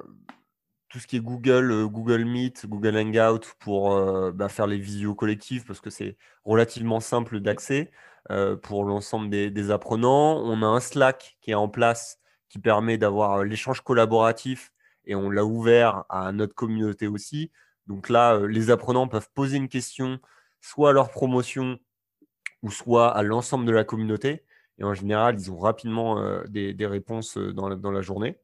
tout 0.91 0.99
ce 0.99 1.07
qui 1.07 1.15
est 1.15 1.21
Google, 1.21 1.71
euh, 1.71 1.87
Google 1.87 2.25
Meet, 2.25 2.67
Google 2.67 2.97
Hangout 2.97 3.53
pour 3.59 3.93
euh, 3.93 4.31
bah, 4.33 4.49
faire 4.49 4.67
les 4.67 4.77
visios 4.77 5.15
collectives 5.15 5.63
parce 5.65 5.79
que 5.79 5.89
c'est 5.89 6.17
relativement 6.43 6.99
simple 6.99 7.39
d'accès 7.39 7.91
euh, 8.29 8.57
pour 8.57 8.83
l'ensemble 8.83 9.29
des, 9.29 9.71
apprenants. 9.71 10.37
On 10.43 10.61
a 10.61 10.65
un 10.65 10.81
Slack 10.81 11.37
qui 11.41 11.51
est 11.51 11.55
en 11.55 11.69
place 11.69 12.19
qui 12.49 12.59
permet 12.59 12.97
d'avoir 12.97 13.43
l'échange 13.45 13.81
collaboratif 13.81 14.73
et 15.05 15.15
on 15.15 15.29
l'a 15.29 15.45
ouvert 15.45 16.03
à 16.09 16.33
notre 16.33 16.53
communauté 16.53 17.07
aussi. 17.07 17.51
Donc 17.87 18.09
là, 18.09 18.39
les 18.45 18.69
apprenants 18.69 19.07
peuvent 19.07 19.29
poser 19.33 19.57
une 19.57 19.69
question 19.69 20.19
soit 20.59 20.89
à 20.89 20.93
leur 20.93 21.09
promotion 21.09 21.79
ou 22.63 22.69
soit 22.69 23.15
à 23.15 23.23
l'ensemble 23.23 23.65
de 23.65 23.71
la 23.71 23.85
communauté. 23.85 24.43
Et 24.77 24.83
en 24.83 24.93
général, 24.93 25.35
ils 25.39 25.49
ont 25.51 25.57
rapidement 25.57 26.21
des, 26.49 26.75
réponses 26.85 27.37
dans 27.37 27.69
la 27.69 28.01
journée. 28.01 28.37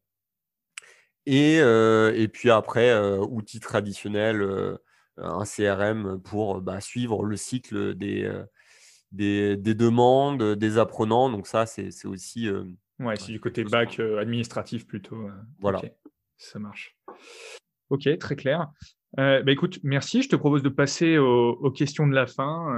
Euh, 1.28 2.14
et, 2.16 2.28
puis 2.28 2.50
après, 2.50 2.90
euh, 2.92 3.18
outils 3.20 3.60
traditionnels, 3.60 4.42
euh, 4.42 4.78
un 5.18 5.44
CRM 5.44 6.22
pour 6.22 6.62
bah, 6.62 6.80
suivre 6.80 7.24
le 7.24 7.36
cycle 7.36 7.96
des, 7.96 8.32
des, 9.12 9.58
demandes, 9.58 10.56
des 10.56 10.78
apprenants. 10.78 11.30
Donc 11.30 11.48
ça, 11.48 11.66
c'est 11.66 12.06
aussi... 12.06 12.50
ouais, 13.00 13.16
c'est 13.16 13.32
du 13.32 13.40
côté 13.40 13.64
bac 13.64 14.00
administratif 14.00 14.86
plutôt. 14.86 15.28
voilà. 15.60 15.82
ça 16.38 16.60
marche. 16.60 16.96
Ok, 17.90 18.08
très 18.20 18.36
clair. 18.36 18.68
bah 19.16 19.42
écoute, 19.48 19.80
merci. 19.84 20.22
Je 20.22 20.30
te 20.30 20.36
propose 20.36 20.62
de 20.62 20.70
passer 20.70 21.18
aux, 21.18 21.72
questions 21.72 22.06
de 22.06 22.14
la 22.14 22.28
fin 22.28 22.78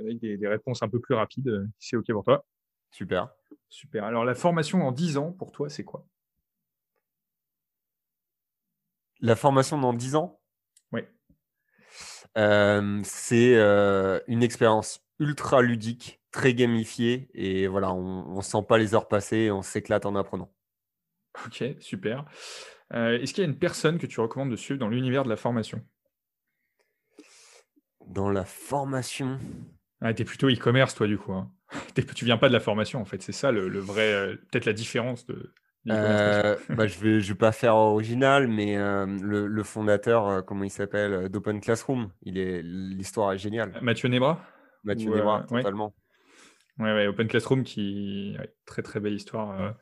avec 0.00 0.18
des, 0.18 0.36
des, 0.36 0.48
réponses 0.48 0.82
un 0.82 0.88
peu 0.88 0.98
plus 0.98 1.14
rapides, 1.14 1.64
si 1.78 1.90
c'est 1.90 1.96
OK 1.96 2.10
pour 2.10 2.24
toi. 2.24 2.44
Super. 2.90 3.28
Super. 3.68 4.04
Alors, 4.04 4.24
la 4.24 4.34
formation 4.34 4.82
en 4.82 4.90
10 4.90 5.18
ans, 5.18 5.32
pour 5.32 5.52
toi, 5.52 5.68
c'est 5.68 5.84
quoi? 5.84 6.04
La 9.20 9.36
formation 9.36 9.78
dans 9.78 9.92
10 9.92 10.14
ans? 10.16 10.40
Oui. 10.92 11.02
c'est 13.04 13.54
une 14.28 14.42
expérience 14.42 15.00
ultra 15.18 15.62
ludique, 15.62 16.20
très 16.30 16.54
gamifiée. 16.54 17.28
Et 17.34 17.66
voilà, 17.66 17.92
on 17.92 18.36
ne 18.36 18.42
sent 18.42 18.62
pas 18.68 18.78
les 18.78 18.94
heures 18.94 19.08
passer, 19.08 19.50
on 19.50 19.62
s'éclate 19.62 20.06
en 20.06 20.14
apprenant. 20.14 20.52
Ok, 21.46 21.64
super. 21.80 22.24
Est-ce 22.92 23.32
qu'il 23.34 23.42
y 23.42 23.46
a 23.46 23.50
une 23.50 23.58
personne 23.58 23.98
que 23.98 24.06
tu 24.06 24.20
recommandes 24.20 24.50
de 24.50 24.56
suivre 24.56 24.80
dans 24.80 24.88
l'univers 24.88 25.24
de 25.24 25.28
la 25.28 25.36
formation? 25.36 25.84
Dans 28.06 28.30
la 28.30 28.44
formation? 28.44 29.38
Ah, 30.00 30.14
Tu 30.14 30.22
es 30.22 30.24
plutôt 30.24 30.48
e-commerce, 30.48 30.94
toi, 30.94 31.06
du 31.06 31.18
coup. 31.18 31.32
Hein. 31.32 31.52
tu 32.14 32.24
viens 32.24 32.38
pas 32.38 32.48
de 32.48 32.54
la 32.54 32.60
formation, 32.60 33.00
en 33.00 33.04
fait. 33.04 33.22
C'est 33.22 33.32
ça 33.32 33.52
le, 33.52 33.78
vrai, 33.78 34.36
peut-être 34.50 34.64
la 34.64 34.72
différence 34.72 35.26
de, 35.26 35.52
euh, 35.90 36.56
bah, 36.70 36.86
je 36.86 36.98
vais, 36.98 37.20
je 37.20 37.32
vais 37.32 37.38
pas 37.38 37.52
faire 37.52 37.76
original, 37.76 38.48
mais 38.48 38.76
euh, 38.76 39.06
le, 39.06 39.62
fondateur, 39.62 40.28
euh, 40.28 40.42
comment 40.42 40.64
il 40.64 40.70
s'appelle, 40.70 41.28
d'Open 41.28 41.60
Classroom, 41.60 42.10
il 42.22 42.38
est, 42.38 42.62
l'histoire 42.62 43.32
est 43.32 43.38
géniale. 43.38 43.78
Mathieu 43.82 44.08
Nebra? 44.08 44.40
Mathieu 44.84 45.10
Nebra, 45.14 45.44
totalement. 45.48 45.94
Ouais. 46.78 46.92
Ouais, 46.92 47.06
Open 47.08 47.26
Classroom 47.26 47.64
qui, 47.64 48.36
très 48.64 48.82
très 48.82 49.00
belle 49.00 49.14
histoire 49.14 49.74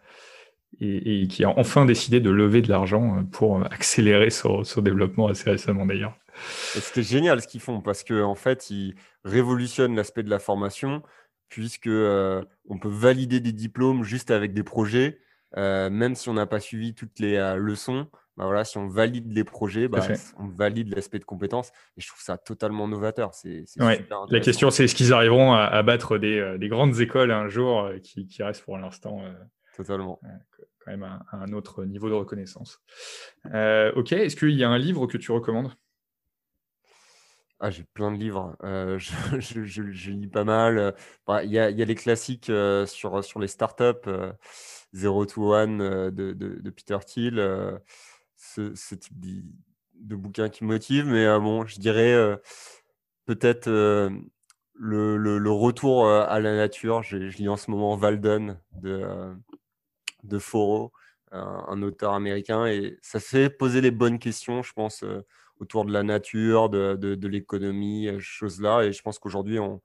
et, 0.80 1.28
qui 1.28 1.44
a 1.44 1.50
enfin 1.58 1.84
décidé 1.84 2.20
de 2.20 2.30
lever 2.30 2.62
de 2.62 2.70
l'argent 2.70 3.22
pour 3.32 3.62
accélérer 3.66 4.30
son, 4.30 4.64
son 4.64 4.80
développement 4.80 5.28
assez 5.28 5.50
récemment 5.50 5.84
d'ailleurs. 5.84 6.16
C'était 6.38 7.02
génial 7.02 7.42
ce 7.42 7.48
qu'ils 7.48 7.60
font 7.60 7.82
parce 7.82 8.02
que 8.02 8.22
en 8.22 8.34
fait, 8.34 8.70
ils 8.70 8.94
révolutionnent 9.24 9.94
l'aspect 9.94 10.22
de 10.22 10.30
la 10.30 10.38
formation 10.38 11.02
puisque 11.50 11.86
on 11.88 12.78
peut 12.80 12.88
valider 12.88 13.40
des 13.40 13.52
diplômes 13.52 14.02
juste 14.02 14.30
avec 14.30 14.54
des 14.54 14.62
projets 14.62 15.18
euh, 15.56 15.90
même 15.90 16.14
si 16.14 16.28
on 16.28 16.34
n'a 16.34 16.46
pas 16.46 16.60
suivi 16.60 16.94
toutes 16.94 17.18
les 17.18 17.36
euh, 17.36 17.56
leçons, 17.56 18.08
bah 18.36 18.44
voilà, 18.44 18.64
si 18.64 18.76
on 18.76 18.88
valide 18.88 19.32
les 19.32 19.44
projets, 19.44 19.88
bah, 19.88 20.06
on 20.38 20.48
valide 20.48 20.94
l'aspect 20.94 21.18
de 21.18 21.24
compétences. 21.24 21.70
Et 21.96 22.02
je 22.02 22.08
trouve 22.08 22.20
ça 22.20 22.36
totalement 22.36 22.86
novateur. 22.86 23.32
C'est, 23.32 23.64
La 23.78 24.40
question, 24.40 24.70
c'est 24.70 24.84
est-ce 24.84 24.94
qu'ils 24.94 25.14
arriveront 25.14 25.54
à, 25.54 25.82
battre 25.82 26.18
des, 26.18 26.38
euh, 26.38 26.58
des, 26.58 26.68
grandes 26.68 27.00
écoles 27.00 27.30
un 27.30 27.48
jour 27.48 27.90
qui, 28.02 28.26
qui 28.26 28.42
restent 28.42 28.64
pour 28.64 28.76
l'instant 28.76 29.22
Totalement. 29.74 30.20
quand 30.84 30.90
même 30.90 31.02
à, 31.04 31.22
un 31.32 31.52
autre 31.52 31.84
niveau 31.84 32.10
de 32.10 32.14
reconnaissance. 32.14 32.82
ok, 33.46 34.12
est-ce 34.12 34.36
qu'il 34.36 34.50
y 34.50 34.64
a 34.64 34.68
un 34.68 34.78
livre 34.78 35.06
que 35.06 35.16
tu 35.16 35.32
recommandes? 35.32 35.72
Ah, 37.58 37.70
j'ai 37.70 37.84
plein 37.84 38.12
de 38.12 38.18
livres. 38.18 38.54
je, 39.38 39.64
je, 39.64 40.10
lis 40.10 40.28
pas 40.28 40.44
mal. 40.44 40.94
Bah, 41.26 41.42
il 41.42 41.50
y, 41.50 41.58
a, 41.58 41.70
y, 41.70 41.80
a, 41.80 41.84
les 41.86 41.94
classiques 41.94 42.52
sur, 42.84 43.24
sur 43.24 43.40
les 43.40 43.48
startups. 43.48 44.10
Zero 44.96 45.26
to 45.26 45.52
One 45.52 45.80
euh, 45.82 46.10
de, 46.10 46.70
Peter 46.70 46.98
Thiel, 47.04 47.38
euh, 47.38 47.78
ce, 48.36 48.94
type 48.94 49.14
de, 49.94 50.16
bouquin 50.16 50.48
qui 50.48 50.64
motive. 50.64 51.06
Mais 51.06 51.26
euh, 51.26 51.38
bon, 51.38 51.66
je 51.66 51.78
dirais 51.78 52.40
peut-être 53.26 53.68
le, 54.74 55.50
retour 55.50 56.08
à 56.08 56.40
la 56.40 56.56
nature. 56.56 57.02
Je, 57.02 57.16
lis 57.16 57.48
en 57.48 57.56
ce 57.56 57.70
moment 57.70 57.96
Walden 57.96 58.58
de, 58.72 60.38
Foro, 60.38 60.92
un, 61.30 61.82
auteur 61.82 62.14
américain, 62.14 62.66
et 62.66 62.96
ça 63.02 63.20
fait 63.20 63.50
poser 63.50 63.80
les 63.80 63.90
bonnes 63.90 64.18
questions, 64.18 64.62
je 64.62 64.72
pense, 64.72 65.04
autour 65.60 65.84
de 65.84 65.92
la 65.92 66.02
nature, 66.02 66.70
de, 66.70 66.94
de 66.96 67.28
l'économie, 67.28 68.08
choses-là. 68.18 68.84
Et 68.84 68.92
je 68.92 69.02
pense 69.02 69.18
qu'aujourd'hui, 69.18 69.58
on, 69.58 69.82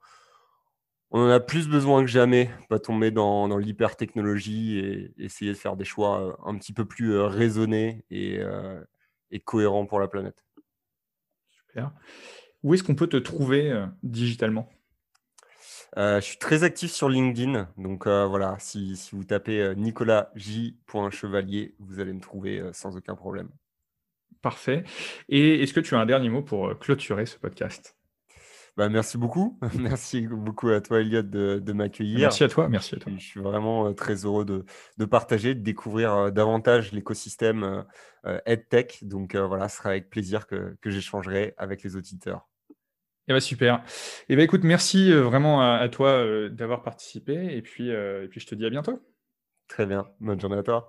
on 1.12 1.20
en 1.20 1.28
a 1.28 1.40
plus 1.40 1.68
besoin 1.68 2.00
que 2.00 2.10
jamais, 2.10 2.50
pas 2.70 2.78
tomber 2.78 3.10
dans, 3.10 3.46
dans 3.46 3.58
l'hyper-technologie 3.58 4.78
et 4.78 5.12
essayer 5.18 5.52
de 5.52 5.56
faire 5.56 5.76
des 5.76 5.84
choix 5.84 6.22
euh, 6.22 6.32
un 6.46 6.56
petit 6.56 6.72
peu 6.72 6.86
plus 6.86 7.12
euh, 7.12 7.26
raisonnés 7.26 8.02
euh, 8.12 8.82
et, 9.30 9.38
cohérents 9.38 9.84
pour 9.84 10.00
la 10.00 10.08
planète. 10.08 10.42
Super. 11.50 11.92
Où 12.62 12.72
est-ce 12.72 12.82
qu'on 12.82 12.94
peut 12.94 13.08
te 13.08 13.18
trouver 13.18 13.86
digitalement? 14.02 14.70
Je 15.96 16.20
suis 16.20 16.38
très 16.38 16.64
actif 16.64 16.90
sur 16.90 17.08
LinkedIn, 17.08 17.68
donc 17.76 18.06
voilà, 18.06 18.56
si, 18.60 18.96
si, 18.96 19.16
vous 19.16 19.24
tapez 19.24 19.74
Nicolas 19.76 20.30
J.chevalier, 20.36 21.74
vous 21.80 21.98
allez 21.98 22.12
me 22.12 22.20
trouver 22.20 22.62
sans 22.72 22.96
aucun 22.96 23.16
problème. 23.16 23.50
Parfait. 24.42 24.84
Et 25.28 25.62
est-ce 25.62 25.72
que 25.74 25.80
tu 25.80 25.96
as 25.96 25.98
un 25.98 26.06
dernier 26.06 26.28
mot 26.28 26.42
pour 26.42 26.78
clôturer 26.78 27.26
ce 27.26 27.36
podcast? 27.36 27.96
Bah, 28.76 28.88
merci 28.88 29.18
beaucoup. 29.18 29.58
merci 29.78 30.26
beaucoup 30.26 30.68
à 30.68 30.80
toi, 30.80 31.00
Elliot, 31.00 31.22
de, 31.22 31.72
m'accueillir. 31.72 32.20
Merci 32.20 32.44
à 32.44 32.48
toi. 32.48 32.68
Merci 32.68 32.94
à 32.94 32.98
toi. 32.98 33.12
Je 33.16 33.22
suis 33.22 33.40
vraiment 33.40 33.88
euh, 33.88 33.92
très 33.92 34.24
heureux 34.24 34.44
de, 34.44 35.04
partager, 35.04 35.54
de 35.54 35.60
découvrir 35.60 36.14
euh, 36.14 36.30
davantage 36.30 36.92
l'écosystème 36.92 37.84
euh, 38.24 38.38
EdTech. 38.46 39.00
Donc 39.02 39.36
voilà, 39.36 39.68
ce 39.68 39.78
sera 39.78 39.90
avec 39.90 40.08
plaisir 40.08 40.46
que, 40.46 40.76
j'échangerai 40.84 41.54
avec 41.58 41.82
les 41.82 41.96
auditeurs. 41.96 42.48
Eh 43.28 43.32
ben, 43.32 43.40
super. 43.40 43.84
Eh 44.28 44.36
ben, 44.36 44.42
écoute, 44.42 44.64
merci 44.64 45.12
vraiment 45.12 45.60
à, 45.60 45.88
toi 45.88 46.48
d'avoir 46.48 46.82
participé. 46.82 47.54
Et 47.54 47.62
puis, 47.62 47.90
et 47.90 48.26
puis, 48.30 48.40
je 48.40 48.46
te 48.46 48.54
dis 48.54 48.64
à 48.64 48.70
bientôt. 48.70 49.00
Très 49.68 49.86
bien. 49.86 50.06
Bonne 50.20 50.40
journée 50.40 50.58
à 50.58 50.62
toi. 50.62 50.88